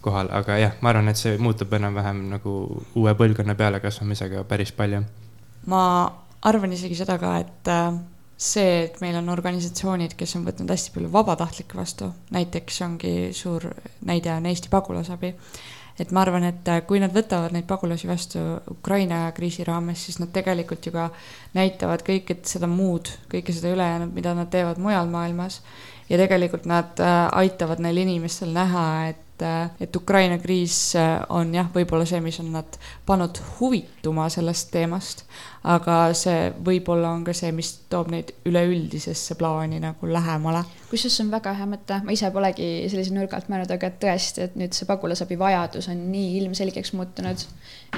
kohal, 0.00 0.30
aga 0.32 0.56
jah, 0.56 0.72
ma 0.80 0.88
arvan, 0.88 1.12
et 1.12 1.20
see 1.20 1.36
muutub 1.38 1.72
enam-vähem 1.76 2.24
nagu 2.30 2.54
uue 2.96 3.12
põlvkonna 3.18 3.54
pealekasvamisega 3.54 4.46
päris 4.48 4.72
palju. 4.72 5.02
ma 5.66 5.82
arvan 6.42 6.72
isegi 6.72 6.96
seda 6.98 7.18
ka, 7.20 7.36
et 7.44 7.70
see, 8.42 8.86
et 8.86 8.98
meil 9.02 9.16
on 9.20 9.30
organisatsioonid, 9.32 10.16
kes 10.18 10.36
on 10.38 10.46
võtnud 10.46 10.72
hästi 10.72 10.94
palju 10.94 11.10
vabatahtlikke 11.12 11.78
vastu, 11.78 12.10
näiteks 12.34 12.80
ongi 12.86 13.14
suur 13.36 13.68
näide 14.08 14.32
on 14.34 14.48
Eesti 14.50 14.72
pagulasabi. 14.72 15.34
et 16.00 16.10
ma 16.10 16.22
arvan, 16.24 16.44
et 16.48 16.68
kui 16.88 16.98
nad 16.98 17.12
võtavad 17.12 17.52
neid 17.52 17.66
pagulasi 17.68 18.08
vastu 18.08 18.40
Ukraina 18.70 19.26
kriisi 19.36 19.64
raames, 19.64 20.04
siis 20.06 20.18
nad 20.18 20.32
tegelikult 20.32 20.86
ju 20.86 20.92
ka 20.92 21.10
näitavad 21.54 22.02
kõike 22.02 22.38
seda 22.48 22.66
muud, 22.66 23.10
kõike 23.30 23.52
seda 23.52 23.74
ülejäänud, 23.76 24.14
mida 24.14 24.32
nad 24.34 24.50
teevad 24.50 24.80
mujal 24.80 25.10
maailmas. 25.12 25.60
ja 26.08 26.18
tegelikult 26.18 26.64
nad 26.66 27.00
äh, 27.00 27.28
aitavad 27.32 27.80
neil 27.80 27.96
inimestel 27.96 28.50
näha, 28.52 28.86
et 29.12 29.31
et 29.80 29.96
Ukraina 29.96 30.38
kriis 30.42 30.94
äh, 30.98 31.20
on 31.32 31.54
jah, 31.54 31.68
võib-olla 31.74 32.06
see, 32.08 32.20
mis 32.24 32.38
on 32.42 32.52
nad 32.54 32.78
pannud 33.06 33.38
huvituma 33.58 34.28
sellest 34.32 34.70
teemast, 34.74 35.24
aga 35.68 35.98
see 36.16 36.50
võib-olla 36.64 37.12
on 37.14 37.24
ka 37.26 37.34
see, 37.36 37.52
mis 37.56 37.72
toob 37.92 38.10
neid 38.12 38.32
üleüldisesse 38.48 39.36
plaani 39.40 39.80
nagu 39.82 40.10
lähemale. 40.10 40.64
kusjuures 40.90 41.18
see 41.18 41.26
on 41.26 41.34
väga 41.34 41.54
hea 41.58 41.68
mõte, 41.70 42.00
ma 42.04 42.16
ise 42.16 42.30
polegi 42.34 42.70
sellise 42.92 43.14
nurga 43.14 43.38
alt 43.38 43.52
mõelnud, 43.52 43.74
aga 43.76 43.92
et 43.92 44.00
tõesti, 44.02 44.46
et 44.46 44.58
nüüd 44.58 44.76
see 44.76 44.88
pagulasabi 44.88 45.38
vajadus 45.38 45.90
on 45.92 46.06
nii 46.12 46.36
ilmselgeks 46.42 46.94
muutunud. 46.98 47.46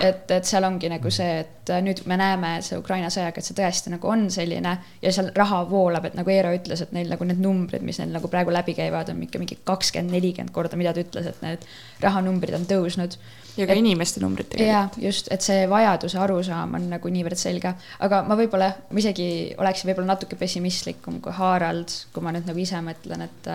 Et, 0.02 0.30
et 0.30 0.46
seal 0.48 0.64
ongi 0.66 0.88
nagu 0.90 1.10
see, 1.12 1.44
et 1.44 1.70
nüüd 1.84 2.02
me 2.10 2.16
näeme 2.18 2.56
see 2.66 2.78
Ukraina 2.80 3.10
sõjaga, 3.12 3.40
et 3.40 3.46
see 3.46 3.56
tõesti 3.58 3.92
nagu 3.92 4.08
on 4.10 4.26
selline 4.32 4.74
ja 5.02 5.12
seal 5.14 5.30
raha 5.36 5.62
voolab, 5.70 6.08
et 6.08 6.16
nagu 6.18 6.32
Eero 6.34 6.50
ütles, 6.56 6.82
et 6.82 6.92
neil 6.96 7.12
nagu 7.12 7.28
need 7.28 7.40
numbrid, 7.42 7.84
mis 7.86 8.00
neil 8.02 8.12
nagu 8.14 8.30
praegu 8.32 8.52
läbi 8.54 8.74
käivad, 8.76 9.12
on 9.12 9.22
ikka 9.24 9.40
mingi 9.42 9.58
kakskümmend, 9.66 10.14
nelikümmend 10.16 10.54
korda, 10.54 10.78
mida 10.80 10.94
ta 10.96 11.04
ütles, 11.04 11.30
et 11.30 11.40
need 11.44 11.66
rahanumbrid 12.02 12.58
on 12.58 12.66
tõusnud 12.70 13.16
ja 13.54 13.68
ka 13.68 13.76
et, 13.76 13.80
inimeste 13.80 14.22
numbrid 14.24 14.50
tegelikult. 14.50 14.98
jaa, 14.98 15.06
just, 15.06 15.30
et 15.34 15.46
see 15.46 15.64
vajaduse 15.70 16.18
arusaam 16.20 16.74
on 16.78 16.90
nagu 16.96 17.14
niivõrd 17.14 17.38
selge, 17.38 17.74
aga 18.04 18.22
ma 18.26 18.38
võib-olla, 18.38 18.72
ma 18.90 19.02
isegi 19.02 19.28
oleksin 19.60 19.92
võib-olla 19.92 20.14
natuke 20.14 20.38
pessimistlikum 20.40 21.22
kui 21.24 21.34
Harald, 21.38 21.94
kui 22.12 22.24
ma 22.24 22.34
nüüd 22.34 22.50
nagu 22.50 22.62
ise 22.66 22.82
mõtlen, 22.84 23.28
et 23.28 23.52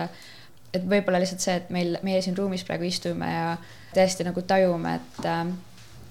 et 0.70 0.84
võib-olla 0.86 1.18
lihtsalt 1.18 1.42
see, 1.42 1.56
et 1.58 1.70
meil, 1.74 1.96
meie 2.06 2.20
siin 2.22 2.36
ruumis 2.38 2.62
praegu 2.62 2.86
istume 2.86 3.26
ja 3.26 3.56
tõesti 3.90 4.22
nagu 4.22 4.44
tajume, 4.46 5.00
et 5.00 5.26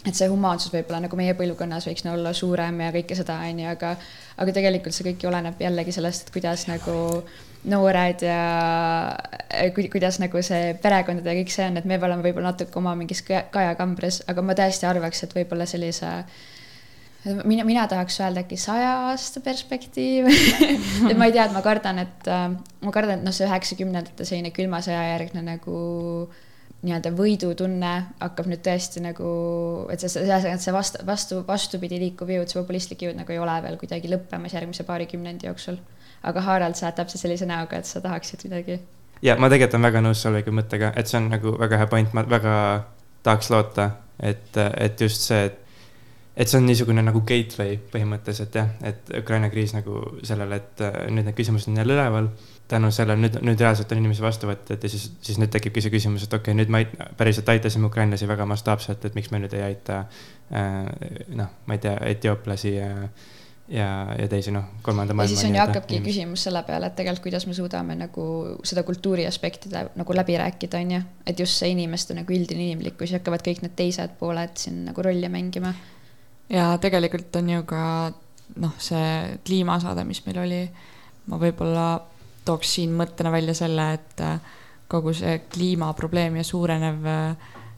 et 0.07 0.15
see 0.15 0.29
humaansus 0.31 0.71
võib-olla 0.71 1.01
nagu 1.03 1.17
meie 1.19 1.35
põlvkonnas 1.35 1.89
võiks 1.89 2.05
no 2.05 2.13
olla 2.15 2.31
suurem 2.35 2.77
ja 2.85 2.91
kõike 2.95 3.17
seda, 3.19 3.41
on 3.49 3.59
ju, 3.63 3.67
aga 3.67 3.93
aga 4.39 4.55
tegelikult 4.55 4.95
see 4.95 5.09
kõik 5.09 5.25
oleneb 5.27 5.59
jällegi 5.59 5.95
sellest, 5.95 6.27
et 6.27 6.35
kuidas 6.35 6.63
nagu 6.69 6.93
noored 7.69 8.23
ja 8.23 8.39
kuidas 9.75 10.21
nagu 10.23 10.43
see 10.45 10.77
perekondade 10.79 11.33
ja 11.33 11.41
kõik 11.41 11.51
see 11.51 11.67
on, 11.67 11.81
et 11.81 11.89
me 11.89 11.99
oleme 11.99 12.23
võib-olla 12.23 12.53
natuke 12.53 12.79
oma 12.79 12.95
mingis 12.95 13.25
kajakambris, 13.27 14.23
aga 14.31 14.45
ma 14.45 14.55
tõesti 14.55 14.87
arvaks, 14.87 15.25
et 15.25 15.35
võib-olla 15.35 15.67
sellise 15.67 16.13
mina, 17.43 17.65
mina 17.67 17.87
tahaks 17.91 18.21
öelda 18.21 18.45
äkki 18.45 18.57
saja 18.57 18.93
aasta 19.09 19.41
perspektiiv. 19.43 20.29
Et 21.09 21.17
ma 21.17 21.27
ei 21.27 21.35
tea, 21.35 21.49
et 21.49 21.55
ma 21.55 21.63
kardan, 21.65 21.99
et 22.05 22.29
ma 22.29 22.93
kardan, 22.95 23.19
et 23.19 23.27
noh, 23.27 23.35
see 23.35 23.47
üheksakümnendate 23.47 24.27
selline 24.27 24.53
külma 24.55 24.79
sõja 24.85 25.01
järgne 25.11 25.43
nagu 25.43 25.75
nii-öelda 26.85 27.11
võidutunne 27.11 27.93
hakkab 28.21 28.47
nüüd 28.47 28.61
tõesti 28.63 29.01
nagu, 29.03 29.29
et 29.91 29.99
see, 29.99 30.11
see, 30.15 30.57
see 30.63 30.73
vastu, 30.73 31.03
vastu, 31.07 31.43
vastupidi 31.47 31.99
liikuv 31.99 32.31
jõud, 32.31 32.47
see 32.47 32.61
populistlik 32.61 33.03
jõud 33.03 33.19
nagu 33.19 33.35
ei 33.35 33.41
ole 33.41 33.57
veel 33.65 33.79
kuidagi 33.81 34.11
lõppemas 34.11 34.55
järgmise 34.55 34.87
paari 34.87 35.09
kümnendi 35.11 35.49
jooksul 35.49 35.79
aga 36.23 36.41
Harald, 36.41 36.75
sa 36.75 36.87
oled 36.87 36.99
täpselt 36.99 37.23
sellise 37.23 37.47
näoga, 37.47 37.79
et 37.79 37.87
sa 37.87 38.01
tahaksid 38.03 38.43
midagi. 38.47 38.79
ja 39.21 39.35
ma 39.39 39.49
tegelikult 39.49 39.77
olen 39.77 39.87
väga 39.87 40.03
nõus 40.03 40.21
Solveiga 40.23 40.51
mõttega, 40.55 40.91
et 40.95 41.07
see 41.07 41.19
on 41.19 41.29
nagu 41.31 41.55
väga 41.59 41.81
hea 41.81 41.87
point, 41.91 42.13
ma 42.15 42.23
väga 42.27 42.53
tahaks 43.23 43.49
loota, 43.53 43.89
et, 44.19 44.55
et 44.57 45.01
just 45.01 45.27
see, 45.29 45.49
et 45.49 45.65
et 46.39 46.47
see 46.47 46.55
on 46.55 46.63
niisugune 46.69 47.03
nagu 47.03 47.19
gateway 47.27 47.75
põhimõtteliselt 47.91 48.53
jah, 48.55 48.69
et 48.87 49.09
Ukraina 49.19 49.49
kriis 49.51 49.73
nagu 49.75 50.05
sellele, 50.23 50.55
et 50.61 50.83
nüüd 51.11 51.27
need 51.27 51.35
küsimused 51.35 51.67
on 51.67 51.81
jälle 51.81 51.97
üleval. 51.97 52.29
Tänu 52.69 52.91
sellele 52.93 53.17
nüüd, 53.23 53.39
nüüd 53.45 53.61
reaalselt 53.61 53.91
on 53.93 54.01
inimesi 54.01 54.23
vastu 54.23 54.49
võetud 54.49 54.83
ja 54.85 54.91
siis, 54.91 55.09
siis 55.25 55.39
nüüd 55.41 55.51
tekibki 55.53 55.81
see 55.83 55.93
küsimus, 55.93 56.25
et 56.25 56.33
okei 56.33 56.53
okay,, 56.53 56.59
nüüd 56.59 56.73
me 56.73 57.09
päriselt 57.17 57.49
aitasime 57.49 57.89
ukrainlasi 57.89 58.29
väga 58.29 58.45
mastaapselt, 58.49 59.05
et 59.05 59.17
miks 59.17 59.31
me 59.33 59.41
nüüd 59.41 59.55
ei 59.57 59.65
aita 59.71 60.03
äh, 60.53 60.87
noh, 61.39 61.51
ma 61.65 61.77
ei 61.77 61.83
tea, 61.83 61.97
etiooplasi 62.13 62.75
ja 62.75 62.93
ja, 63.69 63.87
ja 64.17 64.27
teisi 64.29 64.51
noh, 64.51 64.63
kolmanda 64.81 65.13
maailma. 65.13 65.31
ja 65.31 65.35
siis 65.37 65.49
on 65.49 65.55
ju 65.55 65.61
hakkabki 65.61 65.95
inimesi. 65.95 66.19
küsimus 66.19 66.43
selle 66.47 66.63
peale, 66.65 66.89
et 66.89 66.95
tegelikult 66.97 67.23
kuidas 67.27 67.45
me 67.49 67.53
suudame 67.57 67.95
nagu 67.97 68.25
seda 68.65 68.83
kultuuri 68.87 69.27
aspekti 69.29 69.69
nagu 69.73 70.15
läbi 70.15 70.37
rääkida, 70.41 70.81
on 70.81 70.95
ju. 70.97 71.01
et 71.25 71.39
just 71.39 71.59
see 71.61 71.69
inimeste 71.73 72.17
nagu 72.17 72.33
üldine 72.33 72.65
inimlikkus 72.69 73.13
ja 73.13 73.21
hakkavad 73.21 73.45
kõik 73.45 73.63
need 73.65 73.75
teised 73.77 74.17
pooled 74.19 74.57
siin 74.57 74.83
nagu 74.89 75.05
rolli 75.05 75.29
mängima. 75.29 75.73
ja 76.49 76.71
tegelikult 76.81 77.35
on 77.41 77.49
ju 77.55 77.65
ka 77.69 77.83
noh, 78.57 78.77
see 78.81 79.37
kliimasaade, 79.45 80.03
mis 80.07 80.23
meil 80.25 80.41
oli, 80.45 80.63
ma 81.29 81.37
võib-olla 81.41 81.85
tooks 82.45 82.75
siin 82.79 82.93
mõttena 82.97 83.31
välja 83.31 83.53
selle, 83.57 83.93
et 83.99 84.25
äh, 84.25 84.37
kogu 84.89 85.13
see 85.13 85.39
kliimaprobleem 85.53 86.39
ja 86.39 86.43
suurenev, 86.43 87.09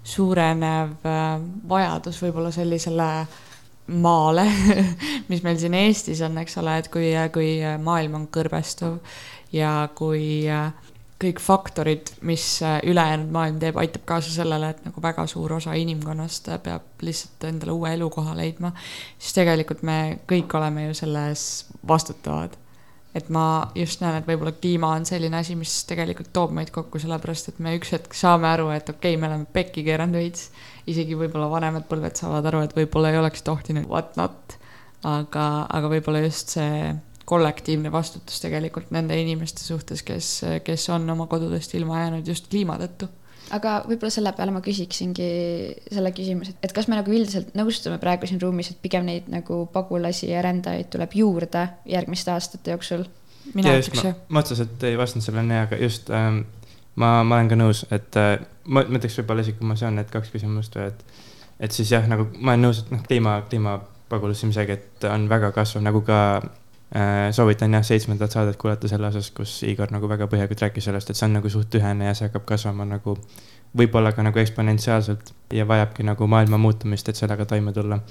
suurenev 0.04 1.08
äh, 1.08 1.32
vajadus 1.70 2.22
võib-olla 2.24 2.52
sellisele 2.56 3.10
äh, 3.22 3.40
maale 3.88 4.46
mis 5.32 5.44
meil 5.44 5.58
siin 5.60 5.76
Eestis 5.78 6.22
on, 6.26 6.38
eks 6.42 6.58
ole, 6.62 6.78
et 6.80 6.88
kui, 6.94 7.12
kui 7.34 7.52
maailm 7.84 8.22
on 8.22 8.30
kõrbestuv 8.34 9.00
ja 9.56 9.90
kui 9.98 10.48
kõik 11.22 11.42
faktorid, 11.44 12.16
mis 12.26 12.44
ülejäänud 12.64 13.30
maailm 13.34 13.60
teeb, 13.62 13.78
aitab 13.78 14.08
kaasa 14.10 14.32
sellele, 14.34 14.72
et 14.74 14.86
nagu 14.88 15.04
väga 15.04 15.28
suur 15.30 15.54
osa 15.60 15.76
inimkonnast 15.78 16.50
peab 16.66 17.04
lihtsalt 17.06 17.46
endale 17.52 17.76
uue 17.76 17.92
elukoha 17.94 18.34
leidma, 18.38 18.72
siis 19.20 19.38
tegelikult 19.38 19.84
me 19.86 20.00
kõik 20.30 20.56
oleme 20.58 20.88
ju 20.88 20.98
selles 21.04 21.46
vastutavad 21.88 22.58
et 23.16 23.30
ma 23.34 23.46
just 23.76 24.02
näen, 24.04 24.22
et 24.22 24.28
võib-olla 24.28 24.54
kliima 24.56 24.94
on 24.96 25.06
selline 25.08 25.42
asi, 25.42 25.56
mis 25.60 25.74
tegelikult 25.90 26.32
toob 26.36 26.54
meid 26.56 26.72
kokku, 26.72 27.00
sellepärast 27.02 27.52
et 27.52 27.60
me 27.64 27.76
üks 27.76 27.92
hetk 27.96 28.16
saame 28.18 28.48
aru, 28.52 28.70
et 28.76 28.90
okei 28.90 29.16
okay,, 29.16 29.22
me 29.22 29.28
oleme 29.28 29.48
pekki 29.52 29.84
keeranud 29.88 30.20
veits. 30.20 30.50
isegi 30.88 31.18
võib-olla 31.20 31.50
vanemad 31.52 31.88
põlved 31.90 32.18
saavad 32.18 32.48
aru, 32.50 32.66
et 32.66 32.76
võib-olla 32.78 33.12
ei 33.12 33.22
oleks 33.22 33.44
tohtinud 33.48 33.88
what 33.92 34.18
not. 34.20 34.58
aga, 35.04 35.48
aga 35.70 35.90
võib-olla 35.90 36.22
just 36.24 36.56
see 36.56 36.92
kollektiivne 37.26 37.92
vastutus 37.92 38.42
tegelikult 38.44 38.92
nende 38.92 39.16
inimeste 39.18 39.64
suhtes, 39.64 40.04
kes, 40.04 40.30
kes 40.66 40.90
on 40.90 41.10
oma 41.10 41.28
kodudest 41.32 41.74
ilma 41.80 42.04
jäänud 42.04 42.28
just 42.28 42.50
kliima 42.52 42.78
tõttu 42.82 43.08
aga 43.56 43.74
võib-olla 43.88 44.14
selle 44.14 44.34
peale 44.38 44.54
ma 44.56 44.62
küsiksingi 44.64 45.30
selle 45.92 46.12
küsimuse, 46.16 46.56
et 46.64 46.74
kas 46.76 46.88
me 46.92 46.98
nagu 47.00 47.14
üldiselt 47.14 47.54
nõustume 47.58 48.00
praegu 48.02 48.30
siin 48.30 48.42
ruumis, 48.42 48.72
et 48.72 48.80
pigem 48.84 49.08
neid 49.08 49.28
nagu 49.32 49.66
pagulasi 49.74 50.32
ja 50.32 50.44
rändajaid 50.46 50.92
tuleb 50.94 51.18
juurde 51.20 51.68
järgmiste 51.90 52.34
aastate 52.36 52.76
jooksul? 52.76 53.06
mina 53.58 53.74
ütleks 53.80 54.06
jah. 54.06 54.18
ma 54.30 54.44
otseselt 54.44 54.84
ei 54.88 54.98
vastanud 55.00 55.26
sellele, 55.26 55.62
aga 55.66 55.80
just 55.82 56.10
ähm, 56.14 56.44
ma, 56.96 57.22
ma 57.24 57.40
olen 57.40 57.52
ka 57.52 57.58
nõus, 57.60 57.84
et 57.94 58.20
äh, 58.20 58.36
ma 58.66 58.86
mõtleks 58.86 59.18
võib-olla 59.22 59.46
isegi, 59.46 59.60
kui 59.60 59.70
ma 59.70 59.78
seon 59.80 59.98
need 60.00 60.12
kaks 60.14 60.32
küsimust 60.34 60.76
või 60.78 60.90
et, 60.92 61.04
et 61.68 61.76
siis 61.76 61.92
jah, 61.94 62.08
nagu 62.10 62.28
ma 62.38 62.56
olen 62.56 62.68
nõus, 62.68 62.84
et 62.84 62.92
noh, 62.94 63.04
kliima, 63.08 63.38
kliimapagulustamisega, 63.50 64.78
et 64.78 65.10
on 65.10 65.28
väga 65.32 65.52
kasvav, 65.56 65.86
nagu 65.88 66.04
ka 66.08 66.22
soovitan 67.32 67.74
jah, 67.74 67.84
seitsmendat 67.88 68.34
saadet 68.36 68.58
kuulata 68.60 68.90
selle 68.92 69.08
osas, 69.08 69.30
kus 69.32 69.62
Igor 69.64 69.94
nagu 69.94 70.10
väga 70.12 70.28
põhjalikult 70.28 70.66
rääkis 70.66 70.90
sellest, 70.90 71.10
et 71.10 71.20
see 71.20 71.30
on 71.30 71.38
nagu 71.38 71.50
suht 71.50 71.76
ühene 71.80 72.10
ja 72.10 72.16
see 72.18 72.28
hakkab 72.28 72.44
kasvama 72.50 72.84
nagu 72.90 73.16
võib-olla 73.78 74.12
ka 74.12 74.26
nagu 74.26 74.40
eksponentsiaalselt 74.42 75.32
ja 75.56 75.64
vajabki 75.68 76.04
nagu 76.04 76.28
maailma 76.28 76.60
muutumist, 76.60 77.08
et 77.08 77.16
sellega 77.16 77.46
toime 77.48 77.72
tulla. 77.74 78.02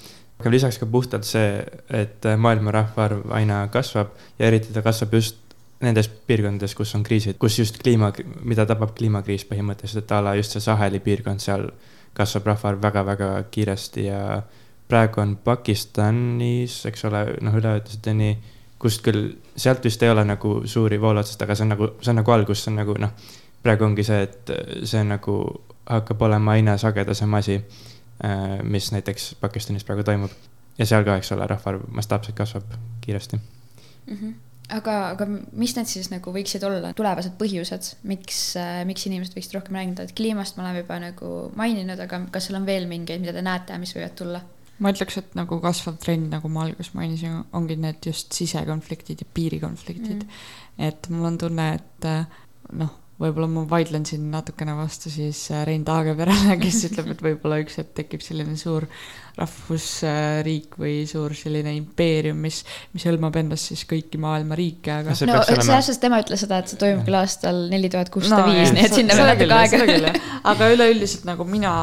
aga 0.40 0.50
lisaks 0.50 0.78
ka 0.80 0.86
puhtalt 0.86 1.28
see, 1.28 1.60
et 1.92 2.24
maailma 2.36 2.72
rahvaarv 2.72 3.28
aina 3.36 3.66
kasvab 3.72 4.14
ja 4.38 4.46
eriti 4.46 4.72
ta 4.72 4.82
kasvab 4.82 5.12
just 5.12 5.36
nendes 5.80 6.08
piirkondades, 6.08 6.74
kus 6.76 6.94
on 6.94 7.02
kriisid, 7.02 7.36
kus 7.40 7.58
just 7.58 7.78
kliima, 7.82 8.12
mida 8.44 8.66
tabab 8.68 8.94
kliimakriis 8.96 9.44
põhimõtteliselt, 9.48 10.04
et 10.04 10.12
a 10.12 10.20
la 10.24 10.34
just 10.36 10.56
see 10.56 10.64
Saheli 10.64 11.00
piirkond, 11.04 11.40
seal 11.40 11.68
kasvab 12.16 12.48
rahvaarv 12.52 12.82
väga-väga 12.82 13.30
kiiresti 13.52 14.06
ja 14.06 14.42
praegu 14.88 15.22
on 15.22 15.36
Pakistanis, 15.44 16.80
eks 16.90 17.04
ole, 17.08 17.22
noh, 17.44 17.56
üleujutuseni, 17.60 18.30
kust 18.80 19.04
küll, 19.04 19.34
sealt 19.56 19.84
vist 19.84 20.02
ei 20.02 20.10
ole 20.10 20.24
nagu 20.24 20.60
suuri 20.64 21.00
vooluotsast, 21.00 21.42
aga 21.44 21.54
see 21.54 21.66
on 21.66 21.74
nagu, 21.74 21.92
see 22.00 22.12
on 22.14 22.20
nagu 22.22 22.32
algus, 22.32 22.64
see 22.64 22.72
on 22.72 22.80
nagu 22.80 22.96
noh 23.00 23.12
praegu 23.62 23.84
ongi 23.84 24.04
see, 24.06 24.22
et 24.24 24.52
see 24.88 25.02
nagu 25.04 25.36
hakkab 25.90 26.22
olema 26.28 26.56
aina 26.56 26.76
sagedasem 26.80 27.34
asi, 27.36 27.58
äh, 28.24 28.60
mis 28.62 28.92
näiteks 28.94 29.34
Pakistanis 29.40 29.84
praegu 29.84 30.04
toimub. 30.06 30.30
ja 30.78 30.86
seal 30.86 31.04
ka, 31.04 31.18
eks 31.20 31.32
ole, 31.34 31.46
rahvaarv 31.46 31.82
mastaapselt 31.92 32.36
kasvab 32.36 32.78
kiiresti 33.04 33.36
mm. 33.36 34.16
-hmm 34.16 34.38
aga, 34.70 34.94
aga 35.08 35.26
mis 35.52 35.74
need 35.76 35.88
siis 35.90 36.10
nagu 36.12 36.32
võiksid 36.34 36.64
olla 36.66 36.92
tulevased 36.96 37.34
põhjused, 37.40 37.88
miks 38.10 38.56
äh,, 38.60 38.84
miks 38.88 39.06
inimesed 39.08 39.34
võiksid 39.36 39.56
rohkem 39.56 39.74
rääkida, 39.74 40.06
et 40.06 40.14
kliimast 40.16 40.56
me 40.56 40.62
oleme 40.64 40.84
juba 40.84 40.98
nagu 41.02 41.30
maininud, 41.58 42.00
aga 42.00 42.20
kas 42.30 42.48
seal 42.48 42.60
on 42.60 42.68
veel 42.68 42.86
mingeid, 42.90 43.20
mida 43.20 43.34
te 43.36 43.42
näete, 43.42 43.78
mis 43.82 43.94
võivad 43.96 44.14
tulla? 44.18 44.42
Ma 44.80 44.94
ütleks, 44.94 45.18
et 45.20 45.36
nagu 45.38 45.60
kasvav 45.62 45.98
trend, 46.02 46.30
nagu 46.32 46.50
ma 46.52 46.64
alguses 46.66 46.94
mainisin, 46.96 47.42
ongi 47.56 47.76
need 47.80 48.00
just 48.10 48.32
sisekonfliktid 48.36 49.24
ja 49.24 49.28
piirikonfliktid 49.36 50.24
mm. 50.24 50.48
et 50.88 51.10
mul 51.12 51.30
on 51.32 51.38
tunne, 51.40 51.68
et 51.80 52.08
äh, 52.08 52.42
noh 52.80 52.96
võib-olla 53.20 53.48
ma 53.52 53.64
vaidlen 53.68 54.06
siin 54.08 54.30
natukene 54.32 54.74
vastu 54.78 55.10
siis 55.12 55.42
äh, 55.52 55.62
Rein 55.68 55.82
Taageperele, 55.84 56.56
kes 56.60 56.78
ütleb, 56.88 57.10
et 57.14 57.24
võib-olla 57.24 57.60
üks 57.60 57.76
hetk 57.80 57.92
tekib 57.98 58.24
selline 58.24 58.56
suur 58.60 58.86
rahvusriik 59.36 60.78
või 60.80 60.94
suur 61.08 61.34
selline 61.36 61.74
impeerium, 61.76 62.40
mis, 62.44 62.62
mis 62.94 63.04
hõlmab 63.08 63.36
endas 63.40 63.66
siis 63.70 63.84
kõiki 63.88 64.20
maailma 64.20 64.56
riike, 64.58 64.92
aga. 65.02 65.12
no 65.12 65.42
selles 65.44 65.68
suhtes 65.68 66.00
tema 66.02 66.20
ütles 66.24 66.44
seda, 66.44 66.60
et 66.60 66.72
see 66.72 66.80
toimub 66.80 67.04
küll 67.08 67.20
aastal 67.20 67.62
neli 67.72 67.92
tuhat 67.92 68.12
kuussada 68.12 68.48
viis, 68.48 68.72
nii 68.76 68.88
et 68.88 68.98
sinna 69.02 69.16
veel 69.20 69.32
natuke 69.34 69.60
aega. 69.60 70.14
aga 70.54 70.72
üleüldiselt 70.74 71.28
nagu 71.28 71.46
mina 71.48 71.74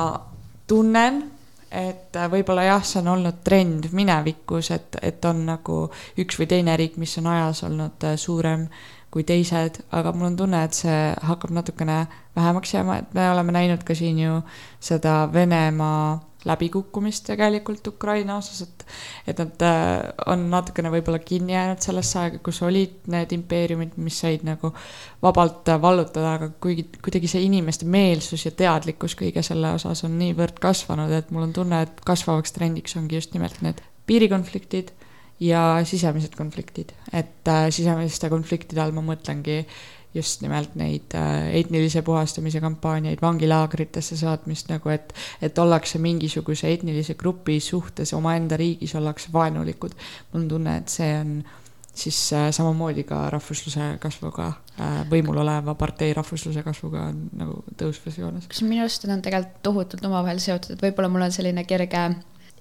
tunnen 0.70 1.24
et 1.71 2.15
äh, 2.15 2.29
võib-olla 2.31 2.63
jah, 2.67 2.83
see 2.86 3.01
on 3.01 3.13
olnud 3.15 3.41
trend 3.43 3.89
minevikus, 3.95 4.71
et, 4.75 5.00
et 5.01 5.25
on 5.25 5.45
nagu 5.47 5.79
üks 6.19 6.39
või 6.39 6.47
teine 6.51 6.77
riik, 6.79 6.97
mis 7.01 7.17
on 7.21 7.27
ajas 7.33 7.63
olnud 7.67 8.07
äh, 8.07 8.15
suurem 8.19 8.67
kui 9.12 9.24
teised, 9.24 9.79
aga 9.95 10.12
mul 10.13 10.31
on 10.31 10.38
tunne, 10.39 10.63
et 10.67 10.75
see 10.75 10.95
hakkab 11.29 11.53
natukene 11.55 12.01
vähemaks 12.36 12.74
jääma, 12.75 12.97
et 13.01 13.13
me 13.15 13.29
oleme 13.31 13.55
näinud 13.55 13.86
ka 13.88 13.95
siin 13.95 14.19
ju 14.19 14.41
seda 14.83 15.21
Venemaa 15.33 16.17
läbikukkumist 16.48 17.27
tegelikult 17.32 17.88
Ukraina 17.92 18.38
osas, 18.39 18.63
et, 18.66 18.86
et 19.32 19.42
nad 19.42 19.66
äh, 19.68 20.10
on 20.32 20.48
natukene 20.51 20.92
võib-olla 20.94 21.20
kinni 21.24 21.56
jäänud 21.56 21.84
sellesse 21.84 22.20
aega, 22.22 22.42
kus 22.44 22.62
olid 22.66 23.10
need 23.13 23.34
impeeriumid, 23.38 23.98
mis 24.01 24.20
said 24.24 24.46
nagu 24.48 24.72
vabalt 25.24 25.70
vallutada, 25.82 26.36
aga 26.38 26.51
kuigi 26.63 26.88
kuidagi 27.04 27.32
see 27.32 27.44
inimeste 27.48 27.89
meelsus 27.89 28.48
ja 28.48 28.54
teadlikkus 28.56 29.18
kõige 29.20 29.44
selle 29.46 29.74
osas 29.77 30.06
on 30.08 30.16
niivõrd 30.22 30.62
kasvanud, 30.63 31.13
et 31.13 31.34
mul 31.36 31.50
on 31.50 31.58
tunne, 31.58 31.84
et 31.88 32.01
kasvavaks 32.08 32.56
trendiks 32.56 32.98
ongi 33.00 33.20
just 33.20 33.36
nimelt 33.38 33.62
need 33.66 33.84
piirikonfliktid 34.08 34.94
ja 35.44 35.84
sisemised 35.86 36.34
konfliktid, 36.38 36.96
et 37.13 37.51
äh, 37.51 37.68
sisemiste 37.70 38.32
konfliktide 38.34 38.82
all 38.82 38.96
ma 38.96 39.04
mõtlengi 39.06 39.60
äh, 39.62 39.77
just 40.17 40.41
nimelt 40.41 40.75
neid 40.79 41.13
äh, 41.17 41.51
etnilise 41.59 42.01
puhastamise 42.05 42.62
kampaaniaid, 42.63 43.21
vangilaagritesse 43.21 44.17
saatmist 44.19 44.71
nagu, 44.74 44.91
et, 44.93 45.13
et 45.41 45.62
ollakse 45.62 46.01
mingisuguse 46.01 46.71
etnilise 46.74 47.17
grupi 47.19 47.59
suhtes 47.63 48.13
omaenda 48.17 48.57
riigis 48.59 48.95
ollakse 48.97 49.31
vaenulikud. 49.33 49.95
mul 50.33 50.43
on 50.43 50.51
tunne, 50.51 50.77
et 50.81 50.97
see 50.97 51.13
on 51.21 51.39
siis 51.97 52.33
äh, 52.33 52.51
samamoodi 52.51 53.03
ka 53.03 53.29
rahvusluse 53.33 53.89
kasvuga 54.00 54.47
äh,, 54.79 55.01
võimul 55.09 55.41
oleva 55.41 55.74
partei 55.75 56.13
rahvusluse 56.13 56.63
kasvuga 56.65 57.07
on 57.12 57.24
nagu 57.39 57.62
tõusvas 57.79 58.19
joones. 58.21 58.50
kas 58.51 58.62
minu 58.65 58.83
arust 58.86 59.05
need 59.05 59.15
on 59.15 59.24
tegelikult 59.25 59.62
tohutult 59.65 60.05
omavahel 60.09 60.41
seotud, 60.43 60.75
et 60.75 60.83
võib-olla 60.86 61.09
mul 61.13 61.25
on 61.27 61.33
selline 61.33 61.65
kerge 61.69 62.03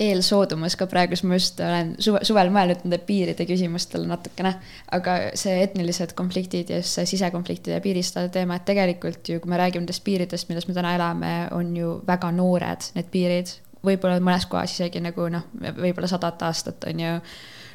eelsoodumus 0.01 0.77
ka 0.77 0.87
praegu, 0.91 1.17
siis 1.17 1.25
ma 1.29 1.39
just 1.39 1.61
olen 1.65 1.95
suve, 2.03 2.21
suvel 2.29 2.51
mõelnud 2.53 2.83
nende 2.85 2.99
piiride 3.09 3.47
küsimustele 3.49 4.09
natukene, 4.09 4.53
aga 4.93 5.15
see 5.39 5.55
etnilised 5.65 6.13
konfliktid 6.19 6.73
ja 6.75 6.81
see 6.85 7.07
sisekonfliktide 7.09 7.79
ja 7.79 7.85
piiristajate 7.85 8.35
teema, 8.35 8.59
et 8.59 8.67
tegelikult 8.69 9.31
ju, 9.33 9.41
kui 9.41 9.53
me 9.53 9.61
räägime 9.61 9.87
nendest 9.87 10.05
piiridest, 10.05 10.51
milles 10.51 10.69
me 10.69 10.77
täna 10.77 10.93
elame, 10.99 11.33
on 11.57 11.71
ju 11.77 11.95
väga 12.07 12.29
noored, 12.37 12.91
need 12.97 13.09
piirid, 13.13 13.55
võib-olla 13.87 14.21
mõnes 14.21 14.45
kohas 14.51 14.75
isegi 14.77 15.01
nagu 15.01 15.31
noh, 15.33 15.47
võib-olla 15.63 16.11
sadat 16.11 16.45
aastat 16.45 16.85
on 16.91 17.01
ju, 17.01 17.13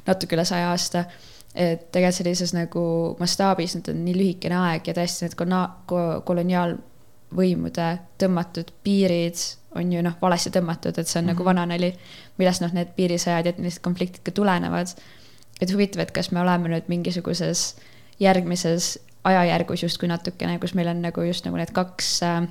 natuke 0.06 0.38
üle 0.38 0.46
saja 0.48 0.70
aasta. 0.76 1.06
Et 1.52 1.90
tegelikult 1.92 2.16
sellises 2.16 2.54
nagu 2.56 2.82
mastaabis 3.20 3.74
nüüd 3.76 3.90
on 3.92 3.98
nii 4.06 4.14
lühikene 4.16 4.56
aeg 4.56 4.86
ja 4.88 4.94
tõesti 4.96 5.26
need 5.26 5.34
koloniaalvõimude 6.30 7.88
tõmmatud 8.22 8.72
piirid 8.86 9.42
on 9.76 9.94
ju 9.94 10.02
noh, 10.04 10.18
valesti 10.22 10.52
tõmmatud, 10.52 10.98
et 10.98 11.08
see 11.08 11.20
on 11.20 11.26
mm 11.26 11.30
-hmm. 11.30 11.34
nagu 11.34 11.44
mhm. 11.44 11.50
vananali, 11.50 11.94
millest 12.38 12.62
noh, 12.62 12.74
need 12.74 12.96
piirisõjad 12.96 13.46
ja 13.46 13.54
etnilised 13.54 13.82
konfliktid 13.82 14.24
ka 14.24 14.32
tulenevad. 14.32 14.88
et 15.62 15.74
huvitav, 15.74 16.02
et 16.02 16.12
kas 16.12 16.32
me 16.32 16.42
oleme 16.42 16.70
nüüd 16.70 16.88
mingisuguses 16.88 17.76
järgmises 18.20 19.00
ajajärgus 19.24 19.84
justkui 19.84 20.08
natukene, 20.08 20.60
kus 20.60 20.74
meil 20.74 20.88
on 20.88 21.02
nagu 21.02 21.22
just 21.22 21.46
nagu 21.46 21.58
need 21.58 21.72
kaks, 21.72 22.24
äh, 22.24 22.48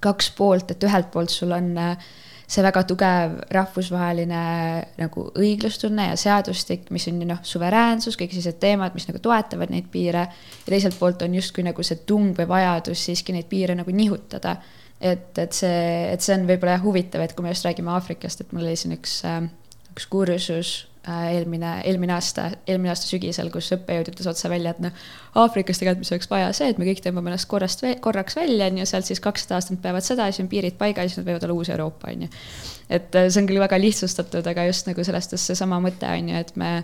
kaks 0.00 0.30
poolt, 0.30 0.70
et 0.70 0.84
ühelt 0.84 1.10
poolt 1.10 1.30
sul 1.30 1.52
on 1.52 1.78
äh, 1.78 1.96
see 2.50 2.64
väga 2.66 2.82
tugev 2.88 3.36
rahvusvaheline 3.54 4.40
nagu 4.98 5.26
õiglustunne 5.38 6.08
ja 6.08 6.16
seadustik, 6.18 6.88
mis 6.90 7.06
on 7.10 7.20
ju 7.22 7.28
noh, 7.28 7.42
suveräänsus, 7.46 8.18
kõik 8.18 8.34
sellised 8.34 8.58
teemad, 8.62 8.96
mis 8.96 9.06
nagu 9.06 9.20
toetavad 9.22 9.70
neid 9.70 9.86
piire. 9.92 10.26
ja 10.64 10.72
teiselt 10.72 10.98
poolt 10.98 11.22
on 11.22 11.34
justkui 11.38 11.64
nagu 11.66 11.82
see 11.86 12.02
tung 12.06 12.34
või 12.38 12.48
vajadus 12.50 13.04
siiski 13.06 13.36
neid 13.36 13.46
piire 13.50 13.76
nagu 13.78 13.94
nihutada. 13.94 14.56
Et, 15.00 15.32
et 15.38 15.56
see, 15.56 15.80
et 16.12 16.22
see 16.22 16.36
on 16.36 16.46
võib-olla 16.48 16.78
jah 16.78 16.84
huvitav, 16.84 17.24
et 17.24 17.34
kui 17.36 17.46
me 17.46 17.54
just 17.54 17.66
räägime 17.66 17.92
Aafrikast, 17.96 18.44
et 18.44 18.52
mul 18.52 18.68
oli 18.68 18.76
siin 18.78 18.96
üks, 18.98 19.20
äh, 19.28 19.42
üks 19.94 20.08
kursus 20.12 20.76
Äh, 21.08 21.30
eelmine, 21.32 21.78
eelmine 21.88 22.12
aasta, 22.12 22.50
eelmine 22.68 22.90
aasta 22.92 23.06
sügisel, 23.08 23.46
kus 23.48 23.70
õppejõud 23.72 24.10
ütles 24.10 24.26
otse 24.28 24.50
välja, 24.52 24.74
et 24.74 24.82
noh, 24.84 25.04
Aafrikas 25.40 25.78
tegelikult, 25.80 26.02
mis 26.02 26.10
oleks 26.12 26.28
vaja, 26.28 26.50
see, 26.52 26.66
et 26.74 26.76
me 26.76 26.84
kõik 26.84 27.00
tõmbame 27.06 27.32
ennast 27.32 27.48
korrast, 27.48 27.86
korraks 28.04 28.36
välja, 28.36 28.66
on 28.68 28.82
ju, 28.82 28.84
sealt 28.90 29.08
siis 29.08 29.22
kakssada 29.24 29.56
aastat 29.56 29.80
peavad 29.80 30.04
seda, 30.04 30.26
siis 30.28 30.44
on 30.44 30.50
piirid 30.52 30.76
paigas, 30.76 31.08
siis 31.08 31.22
nad 31.22 31.30
võivad 31.30 31.46
olla 31.46 31.56
uus 31.56 31.70
Euroopa, 31.72 32.12
on 32.12 32.26
ju. 32.26 32.28
et 32.92 33.16
äh, 33.16 33.30
see 33.30 33.40
on 33.40 33.48
küll 33.48 33.62
väga 33.62 33.78
lihtsustatud, 33.80 34.52
aga 34.52 34.66
just 34.68 34.90
nagu 34.90 35.06
sellest 35.08 35.38
seesama 35.40 35.80
mõte 35.80 36.10
on 36.18 36.28
ju, 36.34 36.44
et 36.44 36.52
me, 36.60 36.74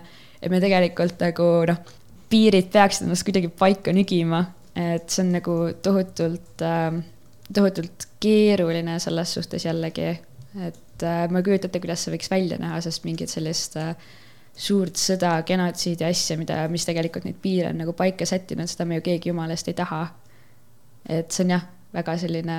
et 0.41 0.49
me 0.49 0.63
tegelikult 0.65 1.21
nagu 1.21 1.49
noh, 1.69 1.93
piirid 2.33 2.73
peaksid 2.73 3.05
ennast 3.05 3.27
kuidagi 3.27 3.53
paika 3.53 3.93
nügima, 3.93 4.41
et 4.73 5.13
see 5.13 5.27
on 5.27 5.35
nagu 5.37 5.59
tohutult 5.85 6.65
äh,, 6.65 7.03
tohutult 7.53 8.06
keeruline 8.23 8.99
selles 8.99 9.33
suhtes 9.37 9.65
jällegi, 9.65 10.13
et 10.67 11.03
äh, 11.05 11.25
ma 11.29 11.41
ei 11.41 11.45
kujuta 11.45 11.69
ette, 11.69 11.81
kuidas 11.83 12.05
see 12.05 12.15
võiks 12.15 12.31
välja 12.31 12.57
näha, 12.61 12.79
sest 12.81 13.05
mingit 13.05 13.31
sellist 13.31 13.77
äh, 13.77 13.93
suurt 14.57 14.97
sõda, 14.97 15.35
genotsiidi 15.45 16.05
asja, 16.07 16.37
mida, 16.39 16.63
mis 16.71 16.85
tegelikult 16.87 17.27
neid 17.27 17.37
piire 17.41 17.71
on 17.71 17.81
nagu 17.83 17.93
paika 17.97 18.25
sättinud, 18.25 18.69
seda 18.69 18.87
me 18.89 18.97
ju 18.97 19.05
keegi 19.05 19.29
jumala 19.31 19.53
eest 19.53 19.69
ei 19.69 19.77
taha. 19.77 20.07
et 21.07 21.31
see 21.31 21.45
on 21.45 21.53
jah, 21.55 21.67
väga 21.93 22.17
selline, 22.19 22.55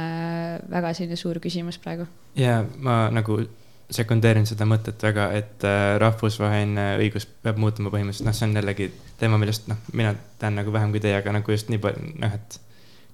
väga 0.70 0.92
selline 0.96 1.18
suur 1.18 1.40
küsimus 1.42 1.80
praegu. 1.82 2.06
ja 2.38 2.62
ma 2.76 3.08
nagu 3.10 3.42
sekundeerin 3.90 4.46
seda 4.46 4.66
mõtet 4.68 5.02
väga, 5.02 5.30
et 5.36 5.64
äh, 5.66 5.96
rahvusvaheline 6.00 6.90
õigus 7.00 7.26
peab 7.26 7.58
muutuma 7.60 7.90
põhimõtteliselt, 7.92 8.28
noh, 8.28 8.36
see 8.36 8.48
on 8.48 8.56
jällegi 8.60 8.90
teema, 9.20 9.38
millest 9.40 9.68
noh, 9.70 9.80
mina 9.96 10.14
tean 10.40 10.58
nagu 10.60 10.72
vähem 10.72 10.92
kui 10.92 11.00
teie, 11.02 11.16
aga 11.18 11.32
nagu 11.38 11.54
just 11.54 11.72
nii 11.72 11.80
palju, 11.82 12.12
noh, 12.20 12.34
et 12.36 12.58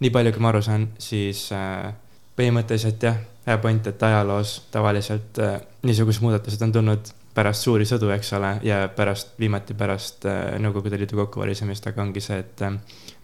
nii 0.03 0.11
palju, 0.15 0.35
kui 0.35 0.43
ma 0.43 0.51
aru 0.51 0.63
saan, 0.67 0.89
siis 1.01 1.47
äh, 1.55 1.93
põhimõtteliselt 2.37 3.03
jah 3.03 3.23
hea 3.47 3.59
point, 3.59 3.87
et 3.87 4.03
ajaloos 4.03 4.63
tavaliselt 4.73 5.39
äh, 5.39 5.61
niisugused 5.83 6.23
muudatused 6.25 6.63
on 6.63 6.73
tulnud 6.73 7.11
pärast 7.35 7.67
suuri 7.67 7.87
sõdu, 7.89 8.09
eks 8.15 8.31
ole, 8.39 8.53
ja 8.63 8.85
pärast, 8.97 9.35
viimati 9.39 9.75
pärast 9.75 10.25
äh, 10.31 10.55
Nõukogude 10.63 10.99
Liidu 11.01 11.19
kokkuvarisemist, 11.19 11.87
aga 11.91 12.03
ongi 12.03 12.23
see, 12.25 12.39
et 12.41 12.63
äh, 12.65 12.77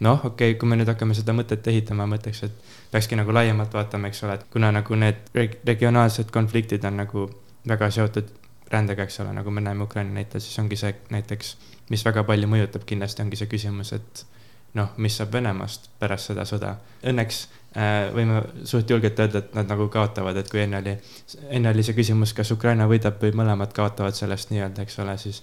noh, 0.04 0.18
okei 0.18 0.52
okay,, 0.52 0.58
kui 0.60 0.68
me 0.68 0.78
nüüd 0.80 0.90
hakkame 0.90 1.16
seda 1.16 1.34
mõtet 1.36 1.66
ehitama, 1.72 2.08
mõtleks, 2.10 2.42
et 2.48 2.74
peakski 2.92 3.18
nagu 3.18 3.32
laiemalt 3.34 3.74
vaatama, 3.74 4.10
eks 4.10 4.24
ole, 4.26 4.36
et 4.40 4.46
kuna 4.52 4.72
nagu 4.74 4.98
need 4.98 5.30
reg 5.36 5.60
regionaalsed 5.66 6.34
konfliktid 6.34 6.84
on 6.90 7.00
nagu 7.04 7.28
väga 7.68 7.90
seotud 7.94 8.34
rändega, 8.70 9.06
eks 9.06 9.22
ole, 9.22 9.32
nagu 9.34 9.50
me 9.54 9.62
näeme 9.64 9.86
Ukraina 9.86 10.12
näitel, 10.18 10.42
siis 10.42 10.58
ongi 10.62 10.78
see 10.78 10.92
näiteks, 11.14 11.54
mis 11.90 12.04
väga 12.06 12.26
palju 12.26 12.50
mõjutab 12.50 12.84
kindlasti, 12.86 13.24
ongi 13.24 13.38
see 13.38 13.50
küsimus, 13.50 13.94
et 13.96 14.26
noh, 14.78 14.92
mis 15.02 15.16
saab 15.18 15.32
Venemaast 15.34 15.88
pärast 15.98 16.30
seda 16.30 16.44
sõda. 16.46 16.76
Õnneks 17.06 17.40
võime 17.70 18.40
suht 18.66 18.90
julgelt 18.90 19.18
öelda, 19.22 19.44
et 19.44 19.52
nad 19.54 19.68
nagu 19.70 19.86
kaotavad, 19.92 20.36
et 20.40 20.48
kui 20.50 20.64
enne 20.64 20.80
oli, 20.80 20.96
enne 21.54 21.70
oli 21.70 21.84
see 21.86 21.94
küsimus, 21.94 22.32
kas 22.34 22.50
Ukraina 22.50 22.88
võidab 22.90 23.20
või 23.22 23.30
mõlemad 23.42 23.74
kaotavad 23.76 24.16
sellest 24.18 24.50
nii-öelda, 24.50 24.86
eks 24.86 24.98
ole, 25.04 25.14
siis 25.22 25.42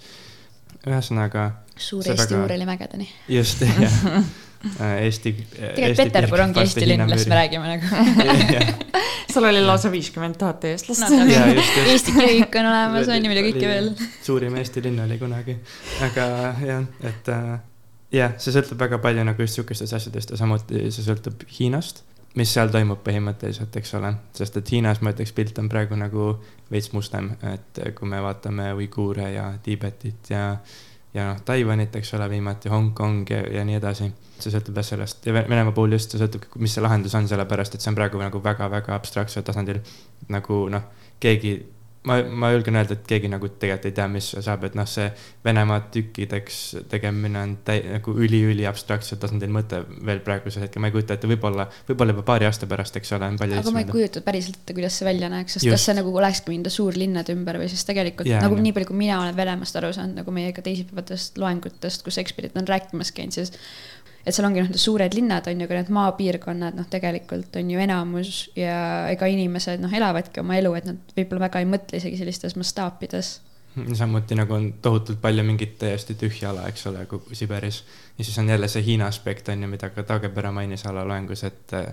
ühesõnaga. 0.86 1.50
suur 1.76 2.04
Eesti 2.04 2.34
väga... 2.34 2.42
uureli 2.42 2.68
mägedeni. 2.68 3.08
just, 3.32 3.64
jah 3.64 3.96
äh, 4.80 5.04
Eesti. 5.06 5.32
tegelikult 5.54 6.02
Peterbur 6.02 6.42
ongi 6.44 6.60
Eesti 6.64 6.88
linn, 6.88 7.04
millest 7.06 7.30
me 7.30 7.38
räägime 7.38 7.76
nagu 7.76 7.86
seal 9.32 9.48
oli 9.48 9.62
lausa 9.64 9.90
viiskümmend 9.92 10.38
tuhat 10.40 10.64
eestlast 10.68 11.08
no,. 11.12 11.24
Eesti 11.86 12.14
kirik 12.16 12.60
on 12.60 12.68
olemas, 12.68 13.08
on 13.08 13.24
ju, 13.24 13.32
mida 13.32 13.44
kõike 13.46 13.72
veel. 13.72 13.90
suurim 14.24 14.56
Eesti 14.60 14.84
linn 14.84 15.00
oli 15.04 15.18
kunagi, 15.20 15.56
aga 16.04 16.28
jah, 16.64 16.84
et 17.08 17.32
äh, 17.34 17.56
jah, 18.20 18.36
see 18.40 18.54
sõltub 18.54 18.84
väga 18.84 19.00
palju 19.04 19.24
nagu 19.28 19.44
just 19.44 19.58
sihukestest 19.58 19.96
asjadest 20.00 20.34
ja 20.34 20.40
samuti 20.40 20.88
see 20.92 21.06
sõltub 21.06 21.44
Hiinast 21.58 22.04
mis 22.38 22.52
seal 22.54 22.70
toimub 22.72 23.00
põhimõtteliselt, 23.06 23.74
eks 23.80 23.94
ole, 23.98 24.12
sest 24.36 24.58
et 24.60 24.70
Hiinas 24.72 25.00
ma 25.02 25.12
ütleks, 25.14 25.32
pilt 25.36 25.58
on 25.62 25.70
praegu 25.70 25.98
nagu 25.98 26.28
veits 26.70 26.92
mustem, 26.94 27.32
et 27.50 27.80
kui 27.96 28.08
me 28.10 28.20
vaatame 28.22 28.70
uiguure 28.78 29.30
ja 29.32 29.48
Tiibetit 29.62 30.30
ja, 30.32 30.44
ja 31.14 31.28
noh, 31.30 31.40
Taiwanit, 31.44 31.96
eks 31.98 32.14
ole, 32.18 32.28
viimati 32.30 32.70
Hongkong 32.72 33.32
ja, 33.32 33.42
ja 33.58 33.64
nii 33.66 33.78
edasi. 33.80 34.10
see 34.38 34.52
sõltub 34.54 34.76
jah 34.78 34.86
sellest 34.86 35.24
ja 35.26 35.32
Venemaa 35.34 35.74
puhul 35.74 35.96
just 35.96 36.12
see 36.14 36.20
sõltub, 36.20 36.44
mis 36.62 36.76
see 36.76 36.84
lahendus 36.84 37.16
on, 37.18 37.26
sellepärast 37.30 37.74
et 37.74 37.82
see 37.82 37.90
on 37.90 37.98
praegu 37.98 38.20
nagu 38.22 38.42
väga-väga 38.44 38.94
abstraktsel 38.94 39.42
tasandil. 39.42 39.80
nagu 40.28 40.60
noh, 40.70 40.86
keegi 41.20 41.56
ma, 42.06 42.18
ma 42.22 42.50
julgen 42.52 42.78
öelda, 42.78 42.96
et 42.96 43.06
keegi 43.08 43.30
nagu 43.30 43.48
tegelikult 43.50 43.88
ei 43.88 43.94
tea, 43.96 44.06
mis 44.10 44.28
saab, 44.44 44.64
et 44.68 44.76
noh, 44.78 44.86
see 44.88 45.08
Venemaa 45.44 45.80
tükkideks 45.94 46.58
tegemine 46.90 47.40
on 47.40 47.54
täi-, 47.66 47.82
nagu 47.96 48.14
üli-üli 48.14 48.66
abstraktsel 48.68 49.20
tasandil 49.22 49.50
mõte 49.54 49.80
veel 50.06 50.20
praegusel 50.24 50.64
hetkel, 50.64 50.82
ma 50.84 50.90
ei 50.90 50.94
kujuta 50.94 51.16
ette, 51.16 51.30
võib-olla, 51.30 51.68
võib-olla 51.88 52.14
juba 52.14 52.24
paari 52.30 52.48
aasta 52.48 52.68
pärast, 52.70 52.98
eks 53.00 53.14
ole, 53.16 53.30
on 53.32 53.40
palju 53.40 53.58
aga 53.60 53.74
ma 53.74 53.82
ei 53.84 53.90
kujuta 53.90 54.22
päriselt 54.26 54.60
ette, 54.60 54.76
kuidas 54.76 54.98
see 55.00 55.08
välja 55.08 55.30
näeks, 55.32 55.58
sest 55.58 55.68
Just. 55.68 55.74
kas 55.74 55.88
see 55.88 55.98
nagu 55.98 56.14
olekski 56.22 56.54
mingi 56.54 56.72
suurlinnade 56.72 57.34
ümber 57.36 57.60
või 57.62 57.70
siis 57.72 57.84
tegelikult 57.88 58.30
yeah, 58.30 58.44
nagu 58.44 58.58
nii 58.58 58.74
palju, 58.76 58.92
kui 58.92 59.00
mina 59.02 59.20
olen 59.22 59.36
Venemaast 59.38 59.80
aru 59.80 59.92
saanud, 59.96 60.20
nagu 60.22 60.34
meie 60.34 60.54
ka 60.56 60.64
teisipäevastest 60.66 61.40
loengutest, 61.40 62.06
kus 62.06 62.20
eksperdid 62.22 62.58
on 62.58 62.68
rääkimas 62.68 63.14
käinud, 63.16 63.38
siis 63.40 63.54
et 64.24 64.34
seal 64.34 64.46
ongi 64.48 64.62
noh, 64.62 64.70
need 64.70 64.82
suured 64.82 65.14
linnad 65.16 65.48
on 65.50 65.60
ju, 65.60 65.68
aga 65.68 65.80
need 65.80 65.92
maapiirkonnad 65.98 66.78
noh, 66.78 66.88
tegelikult 66.90 67.58
on 67.60 67.74
ju 67.74 67.82
enamus 67.82 68.32
ja 68.58 68.78
ega 69.12 69.28
inimesed 69.30 69.82
noh, 69.84 69.92
elavadki 69.94 70.42
oma 70.42 70.58
elu, 70.58 70.74
et 70.78 70.88
nad 70.90 71.14
võib-olla 71.16 71.48
väga 71.48 71.62
ei 71.62 71.70
mõtle 71.70 72.02
isegi 72.02 72.20
sellistes 72.20 72.58
mastaapides 72.58 73.38
samuti 73.94 74.34
nagu 74.34 74.54
on 74.54 74.72
tohutult 74.82 75.20
palju 75.20 75.44
mingit 75.44 75.76
täiesti 75.78 76.16
tühja 76.18 76.50
ala, 76.50 76.66
eks 76.68 76.86
ole, 76.90 77.04
kogu 77.06 77.34
Siberis. 77.34 77.84
ja 78.18 78.24
siis 78.24 78.38
on 78.38 78.48
jälle 78.48 78.68
see 78.68 78.84
Hiina 78.84 79.06
aspekt 79.06 79.48
on 79.48 79.62
ju, 79.62 79.68
mida 79.68 79.90
ka 79.90 80.02
Taagepera 80.02 80.52
mainis 80.52 80.86
alaloengus, 80.86 81.44
et 81.44 81.72
äh, 81.72 81.86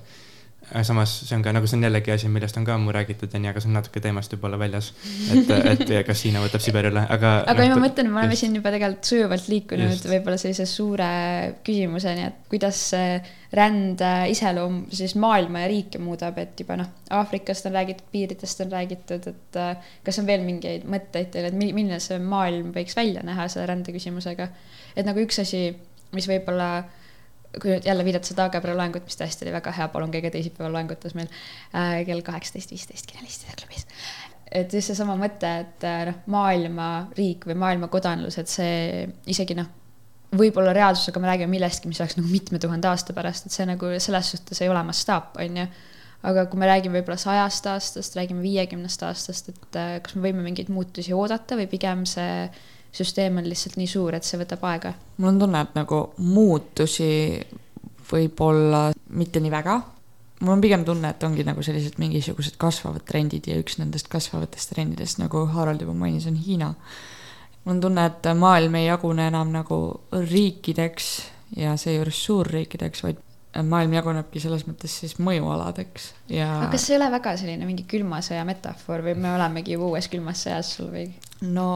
samas 0.83 1.11
see 1.27 1.35
on 1.37 1.43
ka 1.45 1.53
nagu 1.53 1.67
see 1.69 1.77
on 1.77 1.85
jällegi 1.85 2.11
asi, 2.13 2.29
millest 2.31 2.57
on 2.57 2.65
ka 2.65 2.73
ammu 2.75 2.93
räägitud 2.95 3.33
ja 3.33 3.39
nii, 3.41 3.51
aga 3.51 3.61
see 3.61 3.69
on 3.69 3.77
natuke 3.77 4.01
teemast 4.01 4.33
võib-olla 4.33 4.57
väljas. 4.59 4.91
et, 5.33 5.51
et 5.71 5.93
kas 6.07 6.23
Hiina 6.25 6.41
võtab 6.43 6.63
Siberi 6.63 6.89
üle, 6.89 7.03
aga. 7.15 7.33
aga 7.51 7.67
no, 7.69 7.77
ma 7.77 7.85
mõtlen, 7.85 8.09
me 8.11 8.21
oleme 8.23 8.37
siin 8.39 8.57
juba 8.57 8.73
tegelikult 8.73 9.11
sujuvalt 9.11 9.49
liikunud 9.51 10.09
võib-olla 10.09 10.41
sellise 10.41 10.65
suure 10.69 11.09
küsimuseni, 11.65 12.25
et 12.31 12.41
kuidas 12.51 12.81
see 12.95 13.19
rände 13.55 14.11
iseloom 14.33 14.81
siis 14.95 15.15
maailma 15.21 15.63
ja 15.63 15.71
riike 15.71 16.01
muudab, 16.01 16.39
et 16.41 16.59
juba 16.59 16.79
noh, 16.81 16.91
Aafrikast 17.15 17.69
on 17.69 17.77
räägitud, 17.77 18.09
piiridest 18.11 18.65
on 18.65 18.73
räägitud, 18.73 19.29
et 19.31 19.61
äh, 19.61 19.93
kas 20.03 20.19
on 20.19 20.27
veel 20.27 20.43
mingeid 20.47 20.87
mõtteid 20.89 21.31
teil, 21.33 21.49
et 21.51 21.57
milline 21.57 22.01
see 22.03 22.19
maailm 22.19 22.73
võiks 22.75 22.97
välja 22.97 23.23
näha 23.25 23.47
selle 23.51 23.69
rändeküsimusega? 23.71 24.49
et 24.95 25.07
nagu 25.07 25.21
üks 25.21 25.39
asi, 25.43 25.67
mis 26.15 26.27
võib-olla 26.31 26.69
kui 27.61 27.79
jälle 27.85 28.05
viidata 28.05 28.27
seda 28.27 28.49
Agebra 28.49 28.75
loengut, 28.77 29.05
mis 29.07 29.17
tõesti 29.19 29.45
oli 29.45 29.55
väga 29.55 29.73
hea, 29.75 29.87
palun 29.93 30.13
käige 30.13 30.31
teisipäeval 30.33 30.75
loengutes 30.75 31.15
meil 31.17 31.29
äh, 31.29 32.01
kell 32.07 32.23
kaheksateist 32.25 32.75
viisteist 32.75 33.09
Kirjalistide 33.09 33.57
klubis. 33.61 33.87
et 34.51 34.73
just 34.73 34.91
seesama 34.91 35.17
mõte, 35.19 35.51
et 35.65 35.87
äh, 35.87 36.03
noh, 36.11 36.21
maailma 36.31 36.89
riik 37.17 37.47
või 37.49 37.57
maailma 37.65 37.89
kodanlus, 37.93 38.37
et 38.41 38.51
see 38.51 39.07
isegi 39.31 39.57
noh, 39.57 39.71
võib-olla 40.35 40.73
reaalsusega 40.75 41.21
me 41.21 41.31
räägime 41.31 41.55
millestki, 41.55 41.89
mis 41.89 42.01
oleks 42.01 42.17
nagu 42.19 42.29
mitme 42.29 42.59
tuhande 42.59 42.89
aasta 42.89 43.15
pärast, 43.15 43.47
et 43.47 43.55
see 43.55 43.67
nagu 43.69 43.91
selles 44.03 44.31
suhtes 44.35 44.61
ei 44.61 44.71
ole 44.71 44.83
mastaap, 44.87 45.35
on 45.41 45.61
ju 45.63 45.67
aga 46.25 46.45
kui 46.49 46.59
me 46.59 46.69
räägime 46.69 46.99
võib-olla 46.99 47.19
sajast 47.21 47.67
aastast, 47.69 48.15
räägime 48.17 48.41
viiekümnest 48.43 49.03
aastast, 49.05 49.51
et 49.51 49.77
äh, 49.79 49.97
kas 50.03 50.15
me 50.17 50.25
võime 50.27 50.45
mingeid 50.45 50.71
muutusi 50.73 51.13
oodata 51.13 51.57
või 51.59 51.67
pigem 51.71 52.05
see 52.09 52.47
süsteem 52.95 53.41
on 53.41 53.49
lihtsalt 53.49 53.77
nii 53.79 53.89
suur, 53.89 54.15
et 54.15 54.27
see 54.27 54.39
võtab 54.39 54.63
aega. 54.69 54.93
mul 55.17 55.33
on 55.33 55.41
tunne, 55.41 55.61
et 55.65 55.75
nagu 55.77 55.99
muutusi 56.17 57.09
võib-olla 58.11 58.87
mitte 59.17 59.41
nii 59.41 59.51
väga. 59.51 59.81
mul 60.41 60.55
on 60.55 60.63
pigem 60.63 60.85
tunne, 60.85 61.09
et 61.09 61.23
ongi 61.23 61.45
nagu 61.47 61.63
sellised 61.63 61.99
mingisugused 62.01 62.57
kasvavad 62.61 63.05
trendid 63.07 63.47
ja 63.47 63.57
üks 63.59 63.79
nendest 63.81 64.09
kasvavatest 64.11 64.73
trendidest, 64.73 65.19
nagu 65.19 65.45
Harald 65.53 65.81
juba 65.81 65.93
mainis, 65.93 66.27
on 66.27 66.35
Hiina. 66.35 66.73
mul 67.63 67.75
on 67.75 67.81
tunne, 67.81 68.05
et 68.05 68.33
maailm 68.37 68.75
ei 68.75 68.87
jagune 68.87 69.27
enam 69.27 69.51
nagu 69.53 69.79
riikideks 70.11 71.13
ja 71.55 71.77
seejuures 71.77 72.25
suurriikideks, 72.25 73.03
vaid 73.03 73.21
maailm 73.63 73.93
jagunebki 73.95 74.41
selles 74.43 74.65
mõttes 74.67 74.91
siis 75.01 75.15
mõjualadeks 75.23 76.09
ja. 76.33 76.49
aga 76.59 76.71
kas 76.73 76.87
see 76.87 76.95
ei 76.95 76.99
ole 76.99 77.07
väga 77.13 77.35
selline 77.39 77.67
mingi 77.67 77.85
külma 77.87 78.19
sõja 78.25 78.43
metafoor 78.47 79.03
või 79.05 79.15
me 79.23 79.31
olemegi 79.35 79.75
juba 79.75 79.93
uues 79.93 80.09
külmas 80.11 80.43
sõjas 80.43 80.73
sul 80.75 80.89
või? 80.91 81.05
no 81.47 81.67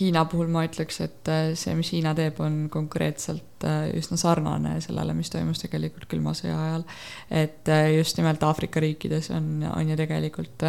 Hiina 0.00 0.24
puhul 0.30 0.50
ma 0.52 0.64
ütleks, 0.66 1.00
et 1.04 1.30
äh, 1.30 1.52
see, 1.58 1.74
mis 1.78 1.92
Hiina 1.94 2.14
teeb, 2.18 2.40
on 2.44 2.60
konkreetselt 2.72 3.66
äh, 3.66 3.88
üsna 3.98 4.18
sarnane 4.20 4.78
sellele, 4.84 5.14
mis 5.18 5.30
toimus 5.32 5.62
tegelikult 5.62 6.08
külma 6.10 6.34
sõja 6.38 6.58
ajal. 6.68 6.86
et 7.30 7.70
äh, 7.72 7.92
just 7.98 8.18
nimelt 8.18 8.42
Aafrika 8.46 8.82
riikides 8.82 9.30
on, 9.34 9.66
on 9.70 9.92
ju 9.92 9.98
tegelikult 9.98 10.66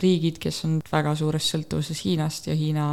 riigid, 0.00 0.38
kes 0.42 0.64
on 0.68 0.80
väga 0.92 1.16
suures 1.18 1.46
sõltuvuses 1.52 2.04
Hiinast 2.04 2.50
ja 2.50 2.56
Hiina 2.56 2.88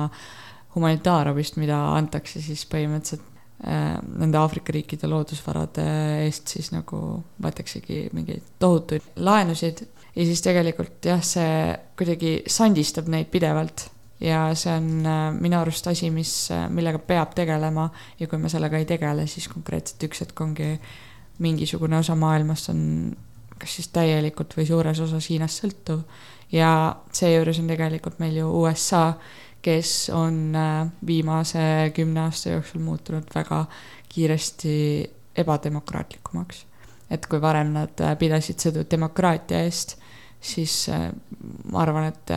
humanitaarabist, 0.76 1.58
mida 1.62 1.78
antakse 1.96 2.42
siis 2.44 2.64
põhimõtteliselt 2.70 3.37
nende 3.58 4.38
Aafrika 4.38 4.70
riikide 4.70 5.08
loodusvarade 5.10 5.84
eest 6.28 6.52
siis 6.54 6.68
nagu 6.70 7.00
võetaksegi 7.42 8.04
mingeid 8.14 8.52
tohutuid 8.62 9.16
laenusid. 9.26 9.82
Ja 10.18 10.26
siis 10.26 10.42
tegelikult 10.46 11.06
jah, 11.06 11.22
see 11.26 11.74
kuidagi 11.98 12.40
sandistab 12.50 13.10
neid 13.10 13.30
pidevalt. 13.34 13.88
Ja 14.22 14.48
see 14.58 14.74
on 14.74 15.06
äh, 15.06 15.28
minu 15.38 15.60
arust 15.60 15.86
asi, 15.92 16.10
mis, 16.14 16.32
äh, 16.54 16.66
millega 16.74 16.98
peab 17.06 17.36
tegelema. 17.38 17.86
Ja 18.18 18.30
kui 18.30 18.42
me 18.42 18.50
sellega 18.50 18.80
ei 18.82 18.88
tegele, 18.90 19.28
siis 19.30 19.46
konkreetselt 19.52 20.08
üks 20.08 20.24
hetk 20.26 20.42
ongi 20.42 20.72
mingisugune 21.46 22.00
osa 22.00 22.16
maailmast 22.18 22.72
on 22.74 22.82
kas 23.58 23.78
siis 23.78 23.92
täielikult 23.94 24.56
või 24.58 24.66
suures 24.70 25.02
osas 25.06 25.30
Hiinast 25.30 25.62
sõltuv. 25.62 26.02
Ja 26.54 26.72
seejuures 27.14 27.60
on 27.62 27.70
tegelikult 27.70 28.18
meil 28.24 28.40
ju 28.40 28.50
USA 28.62 29.12
kes 29.62 30.10
on 30.14 30.56
äh, 30.56 30.88
viimase 31.08 31.92
kümne 31.96 32.20
aasta 32.28 32.50
jooksul 32.50 32.82
muutunud 32.82 33.28
väga 33.36 33.66
kiiresti 34.10 34.74
ebademokraatlikumaks. 35.36 36.66
et 37.10 37.26
kui 37.26 37.42
varem 37.42 37.74
nad 37.74 38.02
äh, 38.02 38.18
pidasid 38.20 38.60
sõdu 38.60 38.86
demokraatia 38.92 39.62
eest, 39.64 39.98
siis 40.42 40.90
äh, 40.90 41.10
ma 41.72 41.82
arvan, 41.82 42.12
et 42.12 42.34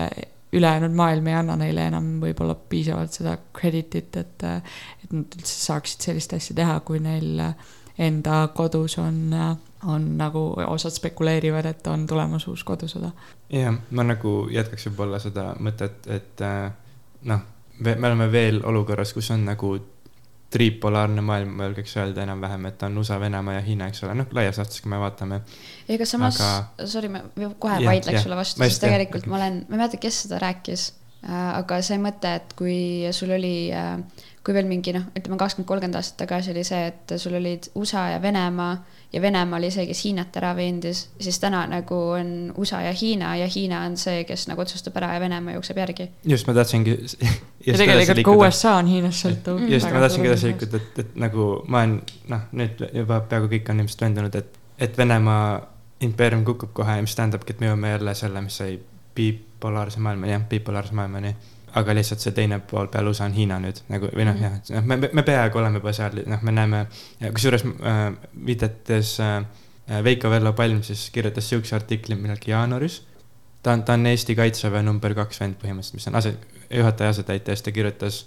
ülejäänud 0.53 0.95
maailm 0.95 1.27
ei 1.27 1.35
anna 1.35 1.57
neile 1.57 1.87
enam 1.87 2.13
võib-olla 2.23 2.55
piisavalt 2.55 3.15
seda 3.15 3.37
credit'it, 3.55 4.17
et, 4.17 4.45
et 5.05 5.13
nad 5.13 5.37
üldse 5.39 5.55
saaksid 5.67 6.09
sellist 6.09 6.35
asja 6.35 6.57
teha, 6.59 6.81
kui 6.87 6.99
neil 7.03 7.39
enda 8.01 8.49
kodus 8.55 8.99
on, 8.99 9.31
on 9.87 10.07
nagu 10.19 10.43
osad 10.67 10.95
spekuleerivad, 10.97 11.67
et 11.71 11.87
on 11.87 12.07
tulemas 12.07 12.47
uus 12.51 12.65
kodusõda. 12.65 13.13
jah, 13.53 13.79
ma 13.91 14.07
nagu 14.07 14.49
jätkaks 14.51 14.89
võib-olla 14.91 15.21
seda 15.23 15.53
mõtet, 15.63 16.07
et 16.11 16.43
äh, 16.45 16.73
noh, 17.29 17.41
me 17.81 17.97
oleme 18.07 18.29
veel 18.33 18.61
olukorras, 18.65 19.13
kus 19.17 19.31
on 19.35 19.45
nagu 19.49 19.75
tripolaarne 20.51 21.23
maailm, 21.23 21.53
ma 21.55 21.69
julgeks 21.69 21.93
öelda 22.01 22.25
enam-vähem, 22.25 22.65
et 22.73 22.83
on 22.83 22.97
USA, 22.99 23.21
Venemaa 23.23 23.55
ja 23.55 23.61
Hiina, 23.63 23.87
eks 23.91 24.03
ole, 24.05 24.17
noh, 24.19 24.27
laias 24.35 24.59
laastus, 24.59 24.81
kui 24.83 24.91
me 24.91 24.99
vaatame. 24.99 25.43
ega 25.89 26.07
samas 26.09 26.41
aga..., 26.43 26.89
sorry, 26.91 27.11
ma 27.13 27.23
kohe 27.59 27.77
vaidleks 27.85 28.25
sulle 28.27 28.39
vastu, 28.39 28.63
sest 28.65 28.83
tegelikult 28.83 29.29
jah. 29.29 29.31
ma 29.31 29.39
olen, 29.39 29.61
ma 29.69 29.77
ei 29.77 29.83
mäleta, 29.85 30.01
kes 30.03 30.25
seda 30.25 30.41
rääkis 30.43 30.89
äh,, 31.23 31.37
aga 31.61 31.79
see 31.87 32.01
mõte, 32.03 32.35
et 32.41 32.57
kui 32.59 32.81
sul 33.15 33.31
oli 33.37 33.55
äh, 33.71 33.95
kui 34.45 34.55
veel 34.57 34.69
mingi 34.69 34.95
noh, 34.97 35.05
ütleme 35.17 35.37
kakskümmend, 35.41 35.69
kolmkümmend 35.69 35.99
aastat 35.99 36.23
tagasi 36.23 36.55
oli 36.55 36.63
see, 36.65 36.87
et 36.89 37.13
sul 37.21 37.35
olid 37.37 37.69
USA 37.77 38.07
ja 38.15 38.23
Venemaa 38.23 38.73
ja 39.13 39.21
Venemaa 39.23 39.59
oli 39.59 39.71
see, 39.75 39.85
kes 39.91 40.01
Hiinat 40.05 40.37
ära 40.41 40.55
veendis, 40.57 41.03
siis 41.21 41.39
täna 41.43 41.61
nagu 41.69 41.99
on 42.17 42.31
USA 42.57 42.81
ja 42.87 42.93
Hiina 42.97 43.35
ja 43.37 43.49
Hiina 43.51 43.83
on 43.89 43.99
see, 44.01 44.23
kes 44.29 44.47
nagu 44.49 44.65
otsustab 44.65 44.97
ära 45.01 45.13
ja 45.15 45.21
Venemaa 45.21 45.59
jookseb 45.59 45.83
järgi. 45.83 46.09
just, 46.25 46.49
ma 46.49 46.55
tahtsingi. 46.57 46.97
ja 47.67 47.77
tegelikult 47.77 48.25
ka 48.31 48.37
USA 48.39 48.75
on 48.81 48.89
Hiinast 48.89 49.27
sõltuv. 49.27 49.61
just, 49.69 49.91
ma 49.93 50.05
tahtsingi 50.07 50.33
edasi 50.33 50.53
liikuda, 50.53 50.81
et, 50.81 51.03
et 51.05 51.21
nagu 51.21 51.51
ma 51.69 51.85
olen 51.85 51.99
noh, 52.33 52.49
nüüd 52.57 52.87
juba 53.03 53.21
peaaegu 53.29 53.53
kõik 53.59 53.75
on 53.75 53.85
ilmselt 53.85 54.07
veendunud, 54.07 54.41
et, 54.41 54.61
et 54.89 54.99
Venemaa 54.99 55.45
impeerium 56.01 56.47
kukub 56.49 56.73
kohe, 56.81 56.97
mis 57.05 57.17
tähendabki, 57.19 57.53
et 57.53 57.61
me 57.61 57.69
jõuame 57.69 57.93
jälle 57.93 58.17
selle, 58.17 58.41
mis 58.41 58.57
sai 58.63 58.79
bipolaarse 59.15 60.01
maailma, 60.01 60.31
jah, 60.33 60.49
bipolaarse 60.49 60.97
maailmani 60.97 61.35
aga 61.79 61.95
lihtsalt 61.95 62.23
see 62.23 62.35
teine 62.37 62.59
pool 62.71 62.89
peale 62.93 63.13
USA 63.13 63.27
on 63.29 63.35
Hiina 63.37 63.59
nüüd 63.63 63.83
nagu 63.93 64.11
või 64.15 64.27
noh, 64.29 64.39
jah, 64.41 64.57
noh, 64.75 64.87
me, 64.91 65.11
me 65.13 65.25
peaaegu 65.27 65.61
oleme 65.61 65.81
juba 65.81 65.93
seal, 65.97 66.23
noh, 66.31 66.43
me 66.47 66.55
näeme, 66.55 66.85
kusjuures 67.23 67.65
äh, 67.67 68.01
viidates 68.47 69.17
äh, 69.25 69.41
Veiko 70.05 70.31
Vello 70.31 70.53
Palm 70.55 70.83
siis 70.87 71.09
kirjutas 71.11 71.49
sihukese 71.51 71.75
artikli 71.75 72.15
millalgi 72.19 72.53
jaanuaris. 72.53 73.03
ta 73.63 73.73
on, 73.73 73.83
ta 73.85 73.97
on 73.99 74.07
Eesti 74.07 74.37
kaitseväe 74.39 74.83
number 74.83 75.15
kaks 75.15 75.41
vend 75.41 75.59
põhimõtteliselt, 75.63 75.99
mis 75.99 76.09
on 76.09 76.19
ase, 76.21 76.35
juhataja 76.71 77.11
asetäitja, 77.15 77.57
siis 77.57 77.67
ta 77.67 77.73
kirjutas, 77.75 78.21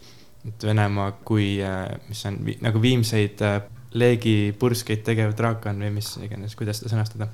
et 0.47 0.63
Venemaa 0.67 1.11
kui 1.25 1.55
äh,, 1.63 1.87
mis 2.09 2.25
on 2.29 2.39
vi, 2.45 2.57
nagu 2.61 2.81
viimseid 2.81 3.41
äh, 3.41 3.61
leegipurskeid 3.93 5.03
tegev 5.05 5.35
draakon 5.37 5.79
või 5.85 5.93
mis 5.99 6.15
iganes, 6.23 6.55
kuidas 6.59 6.81
seda 6.81 6.95
sõnastada 6.95 7.29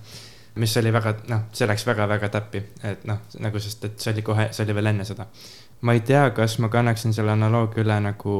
mis 0.60 0.78
oli 0.78 0.91
väga, 0.93 1.13
noh, 1.30 1.48
see 1.56 1.67
läks 1.69 1.86
väga-väga 1.88 2.30
täppi, 2.34 2.62
et 2.84 3.04
noh, 3.08 3.22
nagu 3.39 3.60
sest, 3.63 3.86
et 3.86 4.02
see 4.02 4.13
oli 4.13 4.24
kohe, 4.26 4.50
see 4.52 4.65
oli 4.65 4.76
veel 4.76 4.91
enne 4.91 5.06
seda 5.08 5.28
ma 5.82 5.94
ei 5.94 6.00
tea, 6.00 6.30
kas 6.36 6.58
ma 6.60 6.70
kannaksin 6.70 7.13
selle 7.15 7.32
analoogia 7.32 7.84
üle 7.84 8.00
nagu, 8.04 8.36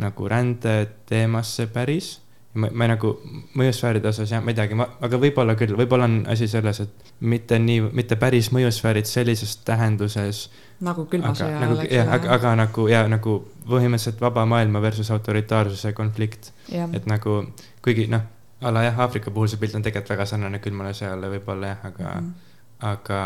nagu 0.00 0.28
rändeteemasse 0.28 1.68
päris. 1.72 2.20
ma, 2.58 2.70
ma 2.72 2.86
ei 2.86 2.90
nagu 2.90 3.10
mõjusfääride 3.60 4.08
osas 4.08 4.30
jah, 4.32 4.40
ma 4.42 4.50
ei 4.50 4.56
teagi, 4.56 4.74
ma, 4.74 4.86
aga 5.04 5.18
võib-olla 5.20 5.54
küll, 5.54 5.76
võib-olla 5.78 6.08
on 6.08 6.22
asi 6.32 6.48
selles, 6.48 6.80
et 6.80 7.12
mitte 7.20 7.58
nii, 7.60 7.90
mitte 7.94 8.16
päris 8.16 8.48
mõjusfäärid 8.56 9.06
sellises 9.06 9.58
tähenduses. 9.68 10.48
nagu 10.80 11.04
külma 11.12 11.34
sõja 11.38 11.60
ajal, 11.60 11.84
eks 11.84 11.92
ole. 11.92 12.08
aga, 12.16 12.32
aga 12.38 12.54
nagu 12.64 12.88
ja 12.88 13.04
nagu 13.08 13.36
põhimõtteliselt 13.68 14.24
vaba 14.24 14.46
maailma 14.48 14.82
versus 14.82 15.10
autoritaarsuse 15.14 15.92
konflikt. 15.92 16.52
et 16.72 17.06
nagu, 17.06 17.42
kuigi 17.84 18.08
noh, 18.10 18.24
a 18.60 18.74
la 18.74 18.88
jah, 18.88 19.00
Aafrika 19.04 19.30
puhul 19.30 19.48
see 19.52 19.60
pilt 19.60 19.76
on 19.78 19.84
tegelikult 19.84 20.16
väga 20.16 20.26
sarnane 20.26 20.58
külmale 20.64 20.96
sõjale 20.96 21.30
võib-olla 21.36 21.74
jah, 21.74 21.88
aga 21.92 22.08
mm, 22.08 22.26
-hmm. 22.26 22.92
aga 22.92 23.20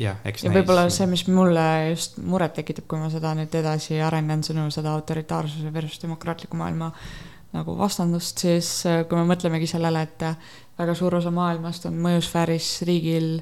jah, 0.00 0.18
eks 0.28 0.44
ja 0.46 0.52
võib-olla 0.54 0.86
see, 0.92 1.08
mis 1.10 1.24
mulle 1.28 1.64
just 1.92 2.18
muret 2.22 2.56
tekitab, 2.58 2.86
kui 2.90 3.00
ma 3.00 3.08
seda 3.12 3.34
nüüd 3.38 3.54
edasi 3.56 4.00
arendan, 4.04 4.44
sõnu 4.46 4.68
seda 4.74 4.92
autoritaarsuse 4.96 5.72
versus 5.74 6.02
demokraatliku 6.02 6.58
maailma 6.60 6.92
nagu 7.56 7.76
vastandust, 7.78 8.42
siis 8.44 8.70
äh, 8.88 9.04
kui 9.08 9.18
me 9.18 9.26
mõtlemegi 9.30 9.68
sellele, 9.70 10.02
et 10.04 10.24
väga 10.76 10.96
suur 10.98 11.16
osa 11.18 11.32
maailmast 11.32 11.88
on 11.88 12.00
mõjusfääris 12.04 12.70
riigil, 12.88 13.38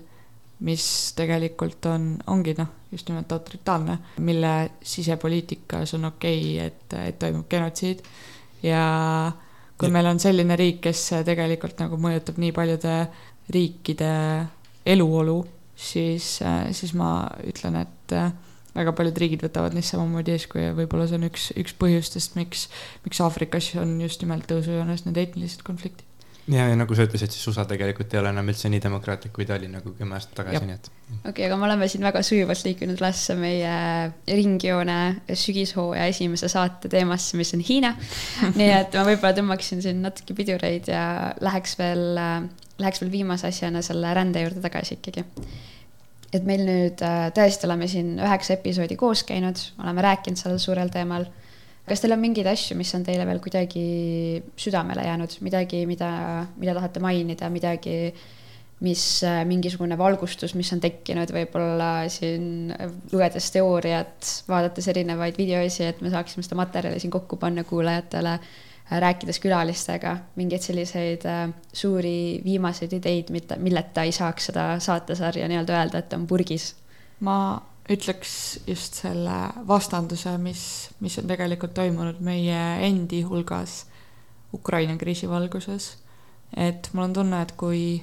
mis 0.64 0.86
tegelikult 1.18 1.86
on, 1.90 2.12
ongi 2.30 2.54
noh, 2.56 2.70
just 2.94 3.08
nimelt 3.10 3.32
autoritaarne, 3.34 3.98
mille 4.24 4.52
sisepoliitikas 4.86 5.96
on 5.98 6.12
okei 6.12 6.44
okay,, 6.54 6.68
et, 6.68 6.94
et 7.10 7.18
toimub 7.18 7.48
genotsiid. 7.50 8.04
Ja 8.64 8.84
kui 9.76 9.90
meil 9.92 10.06
on 10.08 10.22
selline 10.22 10.56
riik, 10.56 10.78
kes 10.86 11.02
tegelikult 11.26 11.82
nagu 11.82 11.98
mõjutab 12.00 12.38
nii 12.40 12.54
paljude 12.54 12.94
riikide 13.52 14.12
eluolu, 14.86 15.40
siis, 15.76 16.38
siis 16.72 16.94
ma 16.98 17.12
ütlen, 17.46 17.78
et 17.82 18.16
väga 18.74 18.94
paljud 18.96 19.20
riigid 19.22 19.44
võtavad 19.46 19.76
neist 19.76 19.94
samamoodi 19.94 20.34
eeskuju 20.34 20.70
ja 20.70 20.74
võib-olla 20.76 21.06
see 21.10 21.20
on 21.20 21.28
üks, 21.28 21.50
üks 21.60 21.76
põhjustest, 21.78 22.34
miks, 22.38 22.66
miks 23.06 23.22
Aafrikas 23.22 23.70
on 23.80 23.96
just 24.02 24.24
nimelt 24.24 24.48
tõusujoones 24.50 25.06
need 25.06 25.20
etnilised 25.22 25.62
konfliktid 25.66 26.06
ja, 26.50 26.66
ja 26.68 26.76
nagu 26.76 26.96
sa 26.96 27.06
ütlesid, 27.06 27.32
siis 27.32 27.46
USA 27.48 27.64
tegelikult 27.68 28.12
ei 28.12 28.20
ole 28.20 28.32
enam 28.34 28.48
üldse 28.50 28.68
nii 28.72 28.82
demokraatlik, 28.84 29.32
kui 29.36 29.46
ta 29.48 29.56
oli 29.56 29.70
nagu 29.72 29.94
kümme 29.96 30.16
aastat 30.18 30.36
tagasi, 30.40 30.64
nii 30.68 30.76
et. 30.76 30.90
okei 30.90 31.30
okay,, 31.30 31.46
aga 31.46 31.58
me 31.60 31.68
oleme 31.68 31.88
siin 31.90 32.04
väga 32.04 32.24
sujuvalt 32.26 32.64
liikunud 32.66 33.00
üles 33.00 33.22
meie 33.40 33.76
ringjoone 34.28 34.98
sügishooaja 35.44 36.10
esimese 36.12 36.50
saate 36.52 36.90
teemasse, 36.92 37.38
mis 37.40 37.54
on 37.56 37.64
Hiina 37.64 37.94
nii 38.58 38.70
et 38.80 38.98
ma 38.98 39.06
võib-olla 39.08 39.38
tõmbaksin 39.38 39.84
siin 39.84 40.04
natuke 40.04 40.36
pidureid 40.36 40.90
ja 40.92 41.06
läheks 41.44 41.78
veel, 41.80 42.20
läheks 42.82 43.02
veel 43.02 43.12
viimase 43.12 43.48
asjana 43.50 43.82
selle 43.84 44.10
rände 44.16 44.42
juurde 44.42 44.62
tagasi 44.64 44.98
ikkagi. 44.98 45.24
et 46.34 46.42
meil 46.42 46.64
nüüd 46.66 47.02
äh, 47.06 47.28
tõesti 47.30 47.68
oleme 47.68 47.86
siin 47.86 48.16
üheksa 48.18 48.56
episoodi 48.56 48.96
koos 48.98 49.22
käinud, 49.26 49.60
oleme 49.78 50.02
rääkinud 50.02 50.40
sellel 50.40 50.58
suurel 50.58 50.90
teemal. 50.90 51.28
Kas 51.86 52.00
teil 52.00 52.14
on 52.16 52.18
mingeid 52.18 52.48
asju, 52.50 52.74
mis 52.74 52.90
on 52.96 53.04
teile 53.06 53.26
veel 53.28 53.38
kuidagi 53.44 53.84
südamele 54.58 55.04
jäänud, 55.04 55.36
midagi, 55.44 55.84
mida, 55.86 56.08
mida 56.58 56.74
tahate 56.74 57.02
mainida, 57.04 57.50
midagi, 57.52 57.94
mis 58.82 59.04
mingisugune 59.46 59.98
valgustus, 60.00 60.56
mis 60.58 60.72
on 60.74 60.80
tekkinud 60.82 61.30
võib-olla 61.36 62.08
siin 62.10 62.72
lugedes 63.12 63.50
teooriat, 63.54 64.30
vaadates 64.48 64.88
erinevaid 64.90 65.38
videosi, 65.38 65.84
et 65.92 66.02
me 66.02 66.10
saaksime 66.10 66.42
seda 66.42 66.58
materjali 66.58 66.98
siin 66.98 67.14
kokku 67.14 67.38
panna 67.38 67.62
kuulajatele, 67.68 68.38
rääkides 68.90 69.40
külalistega, 69.40 70.16
mingeid 70.36 70.62
selliseid 70.62 71.24
äh, 71.28 71.48
suuri 71.72 72.40
viimaseid 72.44 72.92
ideid, 72.92 73.30
mitte, 73.32 73.56
milleta 73.56 74.04
ei 74.04 74.12
saaks 74.12 74.50
seda 74.50 74.74
saatesarja 74.80 75.48
nii-öelda 75.48 75.78
öelda, 75.78 76.02
et 76.04 76.12
on 76.12 76.26
purgis? 76.28 76.74
ma 77.24 77.62
ütleks 77.90 78.60
just 78.66 79.00
selle 79.00 79.38
vastanduse, 79.68 80.36
mis, 80.38 80.62
mis 81.00 81.16
on 81.20 81.28
tegelikult 81.28 81.74
toimunud 81.76 82.20
meie 82.24 82.60
endi 82.86 83.22
hulgas 83.24 83.84
Ukraina 84.54 84.96
kriisi 84.96 85.28
valguses. 85.28 85.96
et 86.56 86.90
mul 86.92 87.08
on 87.08 87.12
tunne, 87.12 87.42
et 87.42 87.52
kui 87.52 88.02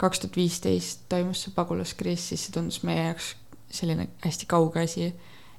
kaks 0.00 0.22
tuhat 0.22 0.36
viisteist 0.36 1.04
toimus 1.08 1.44
see 1.44 1.54
pagulaskriis, 1.54 2.28
siis 2.28 2.46
see 2.46 2.54
tundus 2.54 2.82
meie 2.86 3.10
jaoks 3.10 3.34
selline 3.70 4.08
hästi 4.24 4.46
kauge 4.50 4.80
asi 4.82 5.10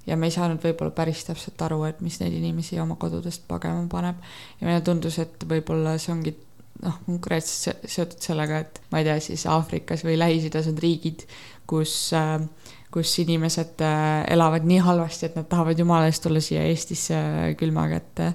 ja 0.07 0.17
me 0.17 0.29
ei 0.29 0.35
saanud 0.35 0.61
võib-olla 0.63 0.93
päris 0.95 1.25
täpselt 1.27 1.61
aru, 1.61 1.83
et 1.89 2.01
mis 2.01 2.19
neid 2.21 2.33
inimesi 2.37 2.79
oma 2.81 2.97
kodudest 3.01 3.45
pagema 3.47 3.83
paneb. 3.91 4.21
ja 4.59 4.67
meile 4.67 4.81
tundus, 4.85 5.19
et 5.21 5.45
võib-olla 5.47 5.97
see 6.01 6.13
ongi 6.15 6.35
noh, 6.81 6.99
konkreetselt 7.05 7.85
seotud 7.85 8.21
sellega, 8.23 8.63
et 8.65 8.81
ma 8.91 9.01
ei 9.01 9.09
tea, 9.09 9.19
siis 9.21 9.45
Aafrikas 9.49 10.05
või 10.07 10.17
Lähis-Idas 10.19 10.69
on 10.71 10.79
riigid, 10.81 11.25
kus 11.69 11.95
äh, 12.17 12.39
kus 12.91 13.13
inimesed 13.23 13.79
äh, 13.85 14.25
elavad 14.33 14.65
nii 14.67 14.81
halvasti, 14.83 15.29
et 15.29 15.37
nad 15.39 15.47
tahavad 15.49 15.79
jumala 15.79 16.09
eest 16.11 16.25
tulla 16.25 16.41
siia 16.43 16.65
Eestisse 16.67 17.17
külma 17.59 17.87
kätte. 17.91 18.33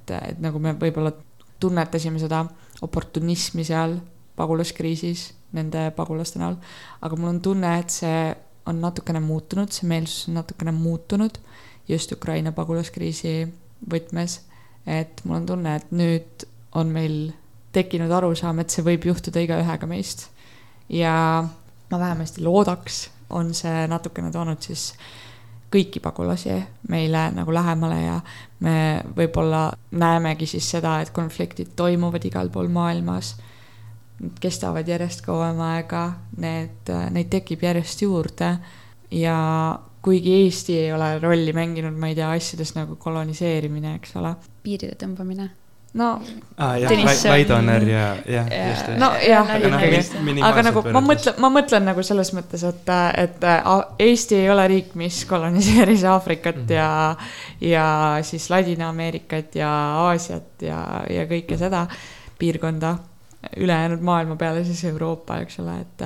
et, 0.00 0.14
et 0.32 0.38
nagu 0.40 0.58
me 0.62 0.72
võib-olla 0.80 1.12
tunnetasime 1.60 2.20
seda 2.22 2.44
oportunismi 2.82 3.66
seal 3.66 3.98
pagulaskriisis 4.38 5.32
nende 5.56 5.88
pagulaste 5.96 6.40
näol, 6.40 6.56
aga 7.02 7.16
mul 7.18 7.34
on 7.34 7.40
tunne, 7.44 7.72
et 7.80 7.92
see 7.92 8.20
on 8.68 8.82
natukene 8.84 9.20
muutunud, 9.24 9.72
see 9.72 9.88
meelsus 9.88 10.28
on 10.28 10.38
natukene 10.42 10.72
muutunud 10.76 11.40
just 11.88 12.12
Ukraina 12.12 12.52
pagulaskriisi 12.52 13.48
võtmes. 13.90 14.40
et 14.86 15.20
mul 15.24 15.36
on 15.36 15.46
tunne, 15.46 15.74
et 15.76 15.90
nüüd 15.92 16.44
on 16.72 16.88
meil 16.92 17.32
tekkinud 17.72 18.10
arusaam, 18.12 18.58
et 18.60 18.72
see 18.72 18.84
võib 18.84 19.04
juhtuda 19.10 19.40
igaühega 19.44 19.86
meist. 19.86 20.28
ja 20.88 21.44
ma 21.90 21.98
vähemasti 21.98 22.42
loodaks, 22.44 23.08
on 23.30 23.54
see 23.54 23.86
natukene 23.88 24.30
toonud 24.32 24.62
siis 24.64 24.92
kõiki 25.72 26.00
pagulasi 26.00 26.54
meile 26.88 27.26
nagu 27.36 27.52
lähemale 27.52 27.98
ja 28.00 28.20
me 28.64 29.02
võib-olla 29.16 29.68
näemegi 29.90 30.46
siis 30.48 30.70
seda, 30.70 31.00
et 31.00 31.12
konfliktid 31.12 31.74
toimuvad 31.76 32.24
igal 32.24 32.48
pool 32.48 32.70
maailmas. 32.72 33.36
Kestavad 34.40 34.88
järjest 34.88 35.22
kauem 35.26 35.60
aega, 35.62 36.04
need, 36.42 36.90
neid 37.14 37.30
tekib 37.30 37.62
järjest 37.62 38.02
juurde 38.02 38.56
ja 39.14 39.38
kuigi 40.02 40.34
Eesti 40.44 40.78
ei 40.78 40.92
ole 40.92 41.18
rolli 41.22 41.52
mänginud, 41.52 41.94
ma 41.98 42.10
ei 42.10 42.18
tea, 42.18 42.30
asjades 42.34 42.74
nagu 42.76 42.96
koloniseerimine, 42.96 43.94
eks 43.98 44.16
ole. 44.18 44.34
piiride 44.62 44.98
tõmbamine 45.00 45.50
no 45.94 46.08
ah,. 46.56 46.76
Laidoner 47.28 47.82
ja, 47.88 48.04
jah, 48.28 48.48
just. 48.68 48.90
nojah, 49.00 49.52
ikkagi, 49.56 50.42
aga 50.44 50.64
nagu 50.66 50.82
ma 50.92 51.02
mõtlen, 51.04 51.38
ma 51.40 51.50
mõtlen 51.52 51.86
nagu 51.88 52.04
selles 52.04 52.32
mõttes, 52.36 52.64
et, 52.68 52.92
et 53.24 53.46
Eesti 54.04 54.42
ei 54.42 54.50
ole 54.52 54.66
riik, 54.68 54.92
mis 55.00 55.22
koloniseeris 55.28 56.04
Aafrikat 56.04 56.60
mm 56.60 56.66
-hmm. 56.66 56.74
ja, 56.74 57.16
ja 57.60 58.22
siis 58.22 58.50
Ladina-Ameerikat 58.50 59.54
ja 59.54 59.70
Aasiat 60.08 60.62
ja, 60.62 61.04
ja 61.10 61.24
kõike 61.30 61.58
seda 61.58 61.86
piirkonda, 62.38 62.96
ülejäänud 63.56 64.00
maailma 64.00 64.36
peale 64.36 64.64
siis 64.64 64.84
Euroopa, 64.84 65.38
eks 65.44 65.60
ole, 65.60 65.80
et, 65.80 66.04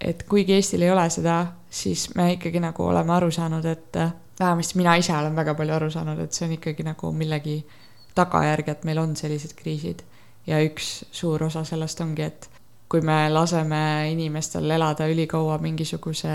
et 0.00 0.22
kuigi 0.28 0.54
Eestil 0.54 0.82
ei 0.82 0.90
ole 0.90 1.08
seda, 1.10 1.46
siis 1.70 2.08
me 2.14 2.32
ikkagi 2.32 2.60
nagu 2.62 2.86
oleme 2.86 3.12
aru 3.12 3.30
saanud, 3.34 3.64
et 3.64 3.98
vähemasti 4.40 4.78
mina 4.78 4.96
ise 4.96 5.16
olen 5.16 5.36
väga 5.36 5.54
palju 5.54 5.74
aru 5.74 5.90
saanud, 5.90 6.18
et 6.18 6.32
see 6.32 6.46
on 6.46 6.56
ikkagi 6.56 6.86
nagu 6.86 7.12
millegi 7.12 7.60
tagajärg, 8.14 8.68
et 8.68 8.84
meil 8.84 8.98
on 9.02 9.16
sellised 9.16 9.54
kriisid. 9.58 10.02
ja 10.46 10.58
üks 10.60 11.06
suur 11.12 11.42
osa 11.42 11.64
sellest 11.64 12.00
ongi, 12.04 12.22
et 12.22 12.50
kui 12.88 13.00
me 13.00 13.30
laseme 13.32 14.10
inimestel 14.10 14.70
elada 14.70 15.06
ülikaua 15.08 15.56
mingisuguse 15.58 16.34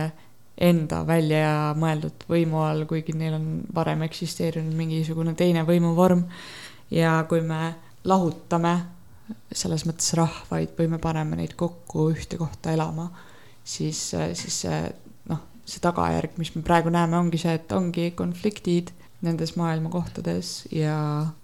enda 0.57 1.03
välja 1.07 1.75
mõeldud 1.77 2.25
võimu 2.29 2.63
all, 2.65 2.83
kuigi 2.89 3.13
neil 3.15 3.37
on 3.37 3.45
varem 3.75 4.01
eksisteerinud 4.07 4.73
mingisugune 4.75 5.35
teine 5.37 5.63
võimuvorm. 5.63 6.23
ja 6.91 7.25
kui 7.29 7.41
me 7.41 7.75
lahutame 8.03 8.73
selles 9.51 9.85
mõttes 9.87 10.13
rahvaid 10.17 10.75
või 10.77 10.93
me 10.93 11.01
paneme 11.01 11.39
neid 11.39 11.55
kokku 11.59 12.09
ühte 12.13 12.39
kohta 12.39 12.73
elama, 12.75 13.09
siis, 13.63 13.99
siis 14.13 14.61
see 14.65 14.79
noh, 15.31 15.43
see 15.65 15.83
tagajärg, 15.83 16.37
mis 16.41 16.53
me 16.55 16.63
praegu 16.65 16.93
näeme, 16.93 17.17
ongi 17.19 17.41
see, 17.41 17.57
et 17.59 17.75
ongi 17.75 18.11
konfliktid 18.17 18.93
nendes 19.25 19.55
maailma 19.59 19.89
kohtades 19.91 20.63
ja 20.71 20.95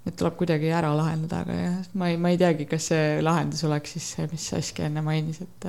need 0.05 0.15
tuleb 0.15 0.37
kuidagi 0.39 0.69
ära 0.71 0.93
lahendada, 0.95 1.41
aga 1.43 1.57
jah, 1.59 1.89
ma 1.99 2.07
ei, 2.11 2.19
ma 2.21 2.31
ei 2.31 2.39
teagi, 2.39 2.67
kas 2.71 2.87
see 2.93 3.17
lahendus 3.23 3.65
oleks 3.67 3.97
siis 3.97 4.07
see, 4.15 4.27
mis 4.31 4.47
Saskia 4.53 4.87
enne 4.87 5.03
mainis, 5.03 5.41
et 5.43 5.67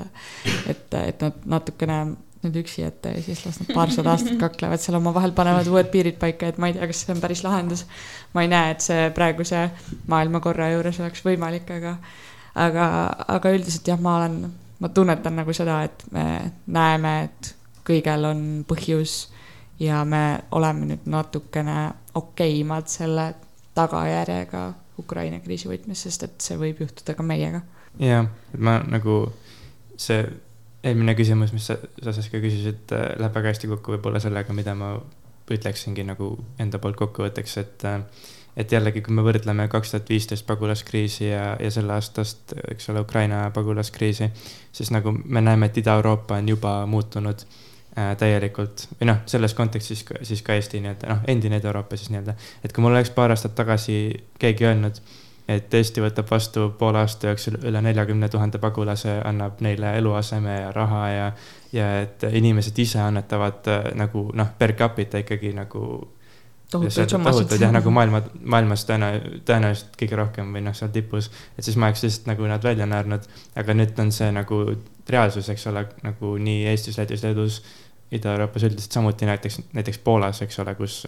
et, 0.70 0.87
et 1.00 1.24
nad 1.26 1.42
natukene 1.57 1.98
nüüd 2.46 2.61
üksi 2.62 2.82
jätta 2.82 3.12
ja 3.14 3.22
siis 3.24 3.42
las 3.46 3.59
nad 3.61 3.72
paarsada 3.74 4.14
aastat 4.14 4.38
kaklevad 4.40 4.82
seal 4.82 4.98
omavahel, 5.00 5.35
panevad 5.37 5.68
uued 5.72 5.90
piirid 5.92 6.20
paika, 6.22 6.52
et 6.52 6.61
ma 6.62 6.70
ei 6.70 6.78
tea, 6.78 6.88
kas 6.90 7.02
see 7.04 7.14
on 7.14 7.20
päris 7.24 7.42
lahendus. 7.46 7.85
ma 8.35 8.46
ei 8.46 8.52
näe, 8.52 8.72
et 8.74 8.85
see 8.85 9.11
praeguse 9.16 9.66
maailmakorra 10.12 10.70
juures 10.74 11.00
oleks 11.02 11.24
võimalik, 11.26 11.70
aga 11.76 11.96
aga, 12.56 12.87
aga 13.37 13.52
üldiselt 13.54 13.88
jah, 13.88 14.00
ma 14.00 14.16
olen, 14.20 14.40
ma 14.80 14.90
tunnetan 14.94 15.37
nagu 15.40 15.54
seda, 15.56 15.82
et 15.87 16.04
me 16.12 16.26
näeme, 16.72 17.14
et 17.28 17.52
kõigel 17.87 18.30
on 18.30 18.42
põhjus 18.68 19.26
ja 19.80 20.02
me 20.09 20.40
oleme 20.56 20.90
nüüd 20.92 21.06
natukene 21.11 21.78
okeimad 22.16 22.88
selle 22.90 23.32
tagajärjega 23.76 24.66
Ukraina 24.98 25.40
kriisi 25.44 25.68
võtmes, 25.68 26.06
sest 26.06 26.24
et 26.24 26.40
see 26.40 26.56
võib 26.61 26.80
juhtuda 26.80 27.14
ka 27.16 27.26
meiega. 27.26 27.61
jah, 28.00 28.28
et 28.54 28.61
ma 28.61 28.78
nagu 28.88 29.26
see 29.96 30.24
eelmine 30.87 31.16
küsimus, 31.18 31.53
mis 31.57 31.66
sa, 31.70 31.77
sa 32.03 32.14
Saskia 32.16 32.40
küsisid, 32.44 32.87
äh, 32.94 33.12
läheb 33.20 33.37
väga 33.37 33.53
hästi 33.53 33.70
kokku 33.75 33.96
võib-olla 33.96 34.22
sellega, 34.22 34.55
mida 34.57 34.75
ma 34.79 34.94
ütleksingi 35.51 36.07
nagu 36.07 36.33
enda 36.62 36.81
poolt 36.83 36.99
kokkuvõtteks, 37.03 37.61
et 37.62 37.87
äh, 37.90 38.01
et 38.57 38.72
jällegi, 38.72 39.03
kui 39.05 39.12
me 39.12 39.20
võrdleme 39.20 39.66
kaks 39.68 39.90
tuhat 39.92 40.09
viisteist 40.09 40.46
pagulaskriisi 40.49 41.27
ja, 41.27 41.59
ja 41.61 41.68
selle 41.70 41.92
aastast, 41.92 42.55
eks 42.72 42.88
ole, 42.88 43.03
Ukraina 43.05 43.42
pagulaskriisi, 43.53 44.31
siis 44.72 44.90
nagu 44.94 45.12
me 45.12 45.42
näeme, 45.44 45.68
et 45.68 45.77
Ida-Euroopa 45.83 46.38
on 46.40 46.49
juba 46.49 46.79
muutunud 46.88 47.44
äh, 47.44 47.59
Äh, 47.96 48.11
täielikult 48.20 48.83
või 48.99 49.07
noh, 49.09 49.22
selles 49.25 49.55
kontekstis 49.57 50.03
siis 50.29 50.42
ka 50.44 50.53
Eesti 50.53 50.83
nii-öelda 50.85 51.09
noh, 51.09 51.20
endine 51.33 51.57
Ida-Euroopa 51.57 51.96
siis 51.96 52.11
nii-öelda. 52.12 52.35
et 52.61 52.75
kui 52.77 52.85
mul 52.85 52.92
oleks 52.92 53.09
paar 53.16 53.33
aastat 53.33 53.55
tagasi 53.57 53.94
keegi 54.37 54.66
öelnud, 54.68 54.99
et 55.48 55.74
Eesti 55.74 56.02
võtab 56.02 56.30
vastu 56.30 56.70
poole 56.78 56.98
aasta 57.04 57.30
jooksul 57.30 57.61
üle 57.62 57.82
neljakümne 57.82 58.28
tuhande 58.28 58.59
pagulase, 58.59 59.20
annab 59.24 59.61
neile 59.62 59.94
eluaseme 59.98 60.59
ja 60.61 60.72
raha 60.74 61.06
ja, 61.11 61.30
ja 61.72 61.87
et 62.02 62.26
inimesed 62.32 62.78
ise 62.82 63.00
annetavad 63.02 63.70
äh, 63.70 63.88
nagu 63.94 64.26
noh, 64.35 64.52
per 64.59 64.74
capita 64.78 65.22
ikkagi 65.22 65.54
nagu 65.56 65.87
tohutud 66.70 67.61
jah, 67.62 67.72
nagu 67.72 67.90
maailma, 67.94 68.20
maailmas 68.42 68.85
tõenä-, 68.88 69.40
tõenäoliselt 69.46 69.94
kõige 70.00 70.18
rohkem 70.18 70.50
või 70.56 70.64
noh, 70.66 70.74
seal 70.74 70.90
tipus. 70.94 71.30
et 71.56 71.64
siis 71.64 71.78
ma 71.78 71.90
oleks 71.90 72.02
lihtsalt 72.02 72.30
nagu 72.32 72.50
nad 72.50 72.64
välja 72.64 72.87
naernud, 72.90 73.26
aga 73.56 73.78
nüüd 73.78 73.98
on 74.02 74.12
see 74.12 74.32
nagu 74.35 74.62
reaalsus, 75.09 75.48
eks 75.54 75.66
ole, 75.70 75.87
nagu 76.02 76.37
nii 76.42 76.66
Eestis, 76.72 76.98
Lätis, 76.98 77.22
Leedus 77.22 77.62
Ida-Euroopas 78.11 78.62
üldiselt 78.62 78.92
samuti 78.92 79.26
näiteks, 79.26 79.61
näiteks 79.74 79.98
Poolas, 79.98 80.42
eks 80.42 80.59
ole, 80.62 80.74
kus, 80.78 81.00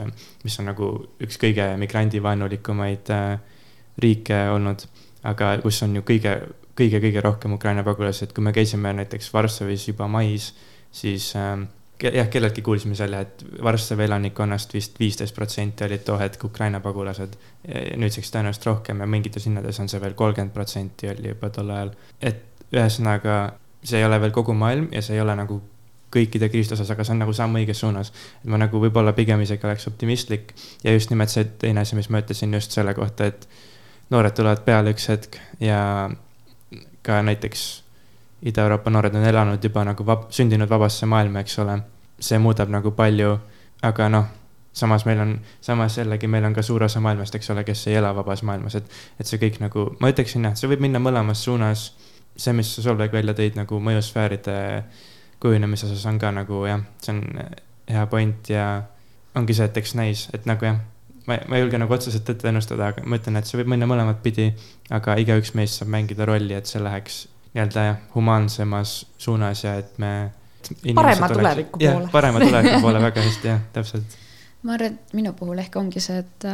mis 0.42 0.58
on 0.58 0.66
nagu 0.70 0.88
üks 1.22 1.38
kõige 1.38 1.66
migrandivaenulikumaid 1.78 3.12
äh, 3.14 3.57
riike 3.98 4.48
olnud. 4.54 4.86
aga 5.28 5.56
kus 5.62 5.82
on 5.82 5.96
ju 5.98 6.02
kõige, 6.06 6.32
kõige-kõige 6.78 7.20
rohkem 7.20 7.52
Ukraina 7.52 7.82
pagulasi, 7.84 8.24
et 8.24 8.32
kui 8.32 8.44
me 8.44 8.52
käisime 8.54 8.92
näiteks 8.94 9.32
Varssavis 9.34 9.88
juba 9.88 10.06
mais, 10.08 10.52
siis 10.94 11.32
äh, 11.36 11.58
jah, 12.02 12.28
kelleltki 12.30 12.62
kuulsime 12.62 12.94
selle, 12.94 13.20
et 13.20 13.44
Varssavi 13.62 14.04
elanikkonnast 14.04 14.74
vist 14.74 14.98
viisteist 15.00 15.34
protsenti 15.34 15.84
olid 15.84 16.04
too 16.06 16.18
hetk 16.18 16.44
Ukraina 16.44 16.80
pagulased. 16.80 17.34
nüüdseks 17.96 18.30
tõenäoliselt 18.34 18.66
rohkem 18.66 19.00
ja 19.00 19.06
mingites 19.06 19.46
linnades 19.46 19.80
on 19.80 19.88
see 19.88 20.00
veel 20.00 20.14
kolmkümmend 20.14 20.54
protsenti 20.54 21.10
oli 21.10 21.34
juba 21.34 21.50
tol 21.50 21.70
ajal. 21.70 21.90
et 22.20 22.44
ühesõnaga, 22.72 23.40
see 23.82 23.98
ei 23.98 24.04
ole 24.04 24.20
veel 24.20 24.32
kogu 24.32 24.54
maailm 24.54 24.88
ja 24.92 25.02
see 25.02 25.16
ei 25.16 25.20
ole 25.20 25.34
nagu 25.36 25.60
kõikide 26.14 26.48
kriiside 26.48 26.76
osas, 26.76 26.90
aga 26.90 27.04
see 27.04 27.12
on 27.12 27.22
nagu 27.24 27.32
samm 27.36 27.58
õiges 27.60 27.82
suunas. 27.82 28.12
ma 28.44 28.60
nagu 28.60 28.80
võib-olla 28.80 29.12
pigem 29.12 29.40
isegi 29.44 29.66
oleks 29.66 29.88
optimistlik 29.90 30.54
ja 30.84 30.92
just 30.92 31.10
nimelt 31.10 31.34
see 31.34 31.44
teine 31.58 31.80
asi, 31.80 31.96
mis 31.96 32.08
ma 32.08 32.22
ütlesin 32.22 32.54
just 32.54 32.72
selle 32.72 32.94
kohta, 32.94 33.26
et 33.26 33.48
noored 34.10 34.34
tulevad 34.34 34.64
peale 34.64 34.94
üks 34.94 35.08
hetk 35.08 35.36
ja 35.60 36.10
ka 37.02 37.22
näiteks 37.22 37.68
Ida-Euroopa 38.42 38.90
noored 38.90 39.14
on 39.14 39.24
elanud 39.24 39.64
juba 39.64 39.84
nagu 39.84 40.04
vab-, 40.06 40.28
sündinud 40.30 40.70
vabasse 40.70 41.06
maailma, 41.06 41.42
eks 41.42 41.58
ole. 41.58 41.78
see 42.20 42.38
muudab 42.42 42.70
nagu 42.70 42.90
palju, 42.98 43.36
aga 43.86 44.08
noh, 44.10 44.24
samas 44.74 45.04
meil 45.06 45.20
on, 45.22 45.36
samas 45.62 45.98
jällegi 45.98 46.26
meil 46.26 46.44
on 46.44 46.54
ka 46.54 46.62
suur 46.66 46.82
osa 46.82 47.00
maailmast, 47.00 47.34
eks 47.34 47.50
ole, 47.54 47.62
kes 47.64 47.86
ei 47.86 47.94
ela 48.00 48.10
vabas 48.14 48.42
maailmas, 48.42 48.74
et, 48.74 48.90
et 49.20 49.26
see 49.26 49.38
kõik 49.38 49.60
nagu, 49.62 49.84
ma 50.02 50.10
ütleksin 50.10 50.48
jah, 50.48 50.56
see 50.58 50.70
võib 50.70 50.82
minna 50.82 50.98
mõlemas 51.02 51.44
suunas. 51.46 51.92
see, 52.38 52.52
mis 52.54 52.74
sa 52.74 52.82
Solveig 52.82 53.12
välja 53.12 53.34
tõid 53.34 53.56
nagu 53.58 53.78
mõjusfääride 53.82 54.58
kujunemise 55.42 55.86
osas 55.86 56.04
on 56.06 56.18
ka 56.18 56.30
nagu 56.34 56.64
jah, 56.66 56.82
see 57.02 57.14
on 57.14 57.22
hea 57.88 58.06
point 58.06 58.50
ja 58.50 58.66
ongi 59.34 59.54
see, 59.54 59.66
et 59.66 59.76
eks 59.76 59.94
näis, 59.94 60.28
et 60.34 60.46
nagu 60.46 60.66
jah 60.66 60.78
ma, 61.28 61.38
ma 61.48 61.58
ei 61.58 61.64
julge 61.64 61.80
nagu 61.80 61.94
otseselt 61.94 62.28
ette 62.32 62.48
ennustada, 62.50 62.92
aga 62.92 63.04
ma 63.06 63.18
ütlen, 63.20 63.38
et 63.40 63.48
see 63.48 63.60
võib 63.60 63.72
minna 63.74 63.88
mõlemat 63.90 64.22
pidi, 64.24 64.48
aga 64.94 65.18
igaüks 65.20 65.54
meist 65.58 65.80
saab 65.80 65.92
mängida 65.92 66.26
rolli, 66.28 66.56
et 66.56 66.70
see 66.70 66.82
läheks 66.82 67.26
nii-öelda 67.54 67.84
jah, 67.88 67.98
humaansemas 68.14 69.00
suunas 69.18 69.64
ja 69.64 69.78
et 69.82 69.98
me. 69.98 70.30
parema 70.94 71.28
tuleviku 71.32 71.80
jah, 71.82 71.96
poole. 71.96 72.08
parema 72.12 72.40
tuleviku 72.42 72.80
poole 72.84 73.02
väga 73.02 73.24
hästi 73.24 73.52
jah, 73.52 73.60
täpselt. 73.72 74.18
ma 74.62 74.76
arvan, 74.76 74.98
et 74.98 75.16
minu 75.16 75.32
puhul 75.38 75.60
ehk 75.62 75.76
ongi 75.80 76.02
see, 76.02 76.18
et, 76.24 76.48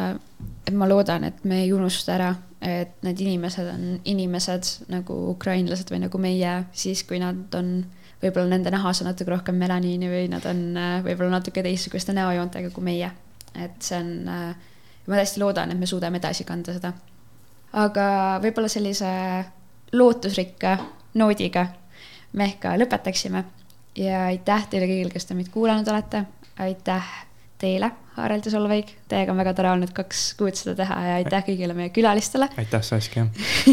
et 0.67 0.75
ma 0.77 0.89
loodan, 0.89 1.25
et 1.31 1.45
me 1.49 1.63
ei 1.65 1.73
unusta 1.73 2.15
ära, 2.19 2.31
et 2.65 2.97
need 3.05 3.21
inimesed 3.21 3.69
on 3.69 3.85
inimesed 4.05 4.71
nagu 4.93 5.19
ukrainlased 5.35 5.91
või 5.93 6.05
nagu 6.07 6.21
meie, 6.21 6.57
siis 6.73 7.05
kui 7.09 7.21
nad 7.23 7.59
on 7.59 7.77
võib-olla 8.25 8.55
nende 8.55 8.73
nahas 8.73 9.03
on 9.03 9.11
natuke 9.11 9.33
rohkem 9.33 9.59
melaniini 9.61 10.09
või 10.09 10.29
nad 10.33 10.45
on 10.49 10.63
võib-olla 11.05 11.39
natuke 11.39 11.65
teistsuguste 11.65 12.15
näojoontega 12.17 12.71
kui 12.73 12.85
meie. 12.87 13.11
Et 13.55 13.83
see 13.83 13.99
on, 13.99 14.13
äh, 14.29 14.55
ma 15.07 15.21
tõesti 15.21 15.43
loodan, 15.43 15.71
et 15.71 15.79
me 15.79 15.87
suudame 15.87 16.21
edasi 16.23 16.45
kanda 16.45 16.75
seda. 16.77 16.93
aga 17.73 18.07
võib-olla 18.43 18.69
sellise 18.69 19.11
lootusrikka 19.93 20.77
noodiga 21.15 21.67
me 22.35 22.49
ehk 22.51 22.61
ka 22.65 22.79
lõpetaksime. 22.79 23.45
ja 23.99 24.27
aitäh 24.31 24.67
teile 24.71 24.89
kõigile, 24.91 25.13
kes 25.13 25.29
te 25.29 25.37
meid 25.39 25.53
kuulanud 25.55 25.89
olete. 25.89 26.25
aitäh 26.59 27.13
teile, 27.59 27.91
Harald 28.17 28.47
ja 28.47 28.51
Solveig, 28.51 28.91
teiega 29.09 29.33
on 29.33 29.39
väga 29.39 29.55
tore 29.55 29.71
olnud 29.71 29.93
kaks 29.95 30.23
kuud 30.39 30.59
seda 30.59 30.75
teha 30.79 30.99
ja 31.07 31.15
aitäh 31.21 31.45
kõigile 31.47 31.75
meie 31.75 31.91
külalistele. 31.95 32.49
aitäh, 32.59 32.83
Saskia 32.83 33.27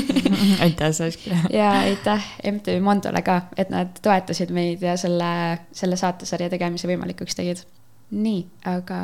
aitäh, 0.66 0.92
Saskia 0.94 1.38
ja 1.60 1.72
aitäh 1.82 2.32
MTÜ 2.54 2.80
Mondole 2.82 3.22
ka, 3.26 3.42
et 3.58 3.74
nad 3.74 3.94
toetasid 4.02 4.54
meid 4.54 4.82
ja 4.86 4.98
selle, 4.98 5.32
selle 5.74 5.98
saatesarja 5.98 6.50
tegemise 6.54 6.90
võimalikuks 6.90 7.38
tegid. 7.38 7.66
nii, 8.12 8.46
aga 8.70 9.02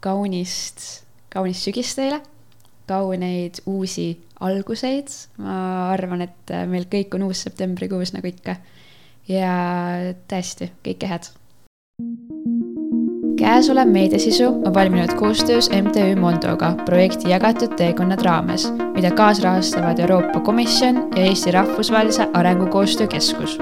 kaunist, 0.00 1.04
kaunist 1.32 1.66
sügist 1.68 1.98
teile, 1.98 2.20
kauneid 2.90 3.62
uusi 3.70 4.14
alguseid, 4.40 5.12
ma 5.38 5.90
arvan, 5.92 6.24
et 6.26 6.54
meil 6.70 6.88
kõik 6.90 7.14
on 7.16 7.28
uus 7.28 7.44
septembrikuus 7.46 8.14
nagu 8.16 8.30
ikka. 8.30 8.56
ja 9.28 9.52
tõesti, 10.28 10.70
kõike 10.82 11.06
head. 11.06 11.28
käesolev 13.38 13.88
meediasisu 13.88 14.48
on 14.48 14.74
valminud 14.74 15.14
koostöös 15.20 15.70
MTÜ 15.70 16.16
Mondoga 16.16 16.74
projekti 16.84 17.30
Jagatud 17.30 17.76
teekonnad 17.76 18.24
raames, 18.24 18.72
mida 18.94 19.10
kaasrahastavad 19.10 19.98
Euroopa 19.98 20.40
Komisjon 20.40 21.08
ja 21.16 21.24
Eesti 21.24 21.50
Rahvusvahelise 21.50 22.28
Arengukoostöö 22.34 23.06
Keskus. 23.06 23.58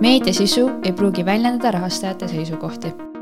meediasisu 0.00 0.70
ei 0.82 0.92
pruugi 0.92 1.24
väljendada 1.24 1.70
rahastajate 1.70 2.28
seisukohti 2.28 3.13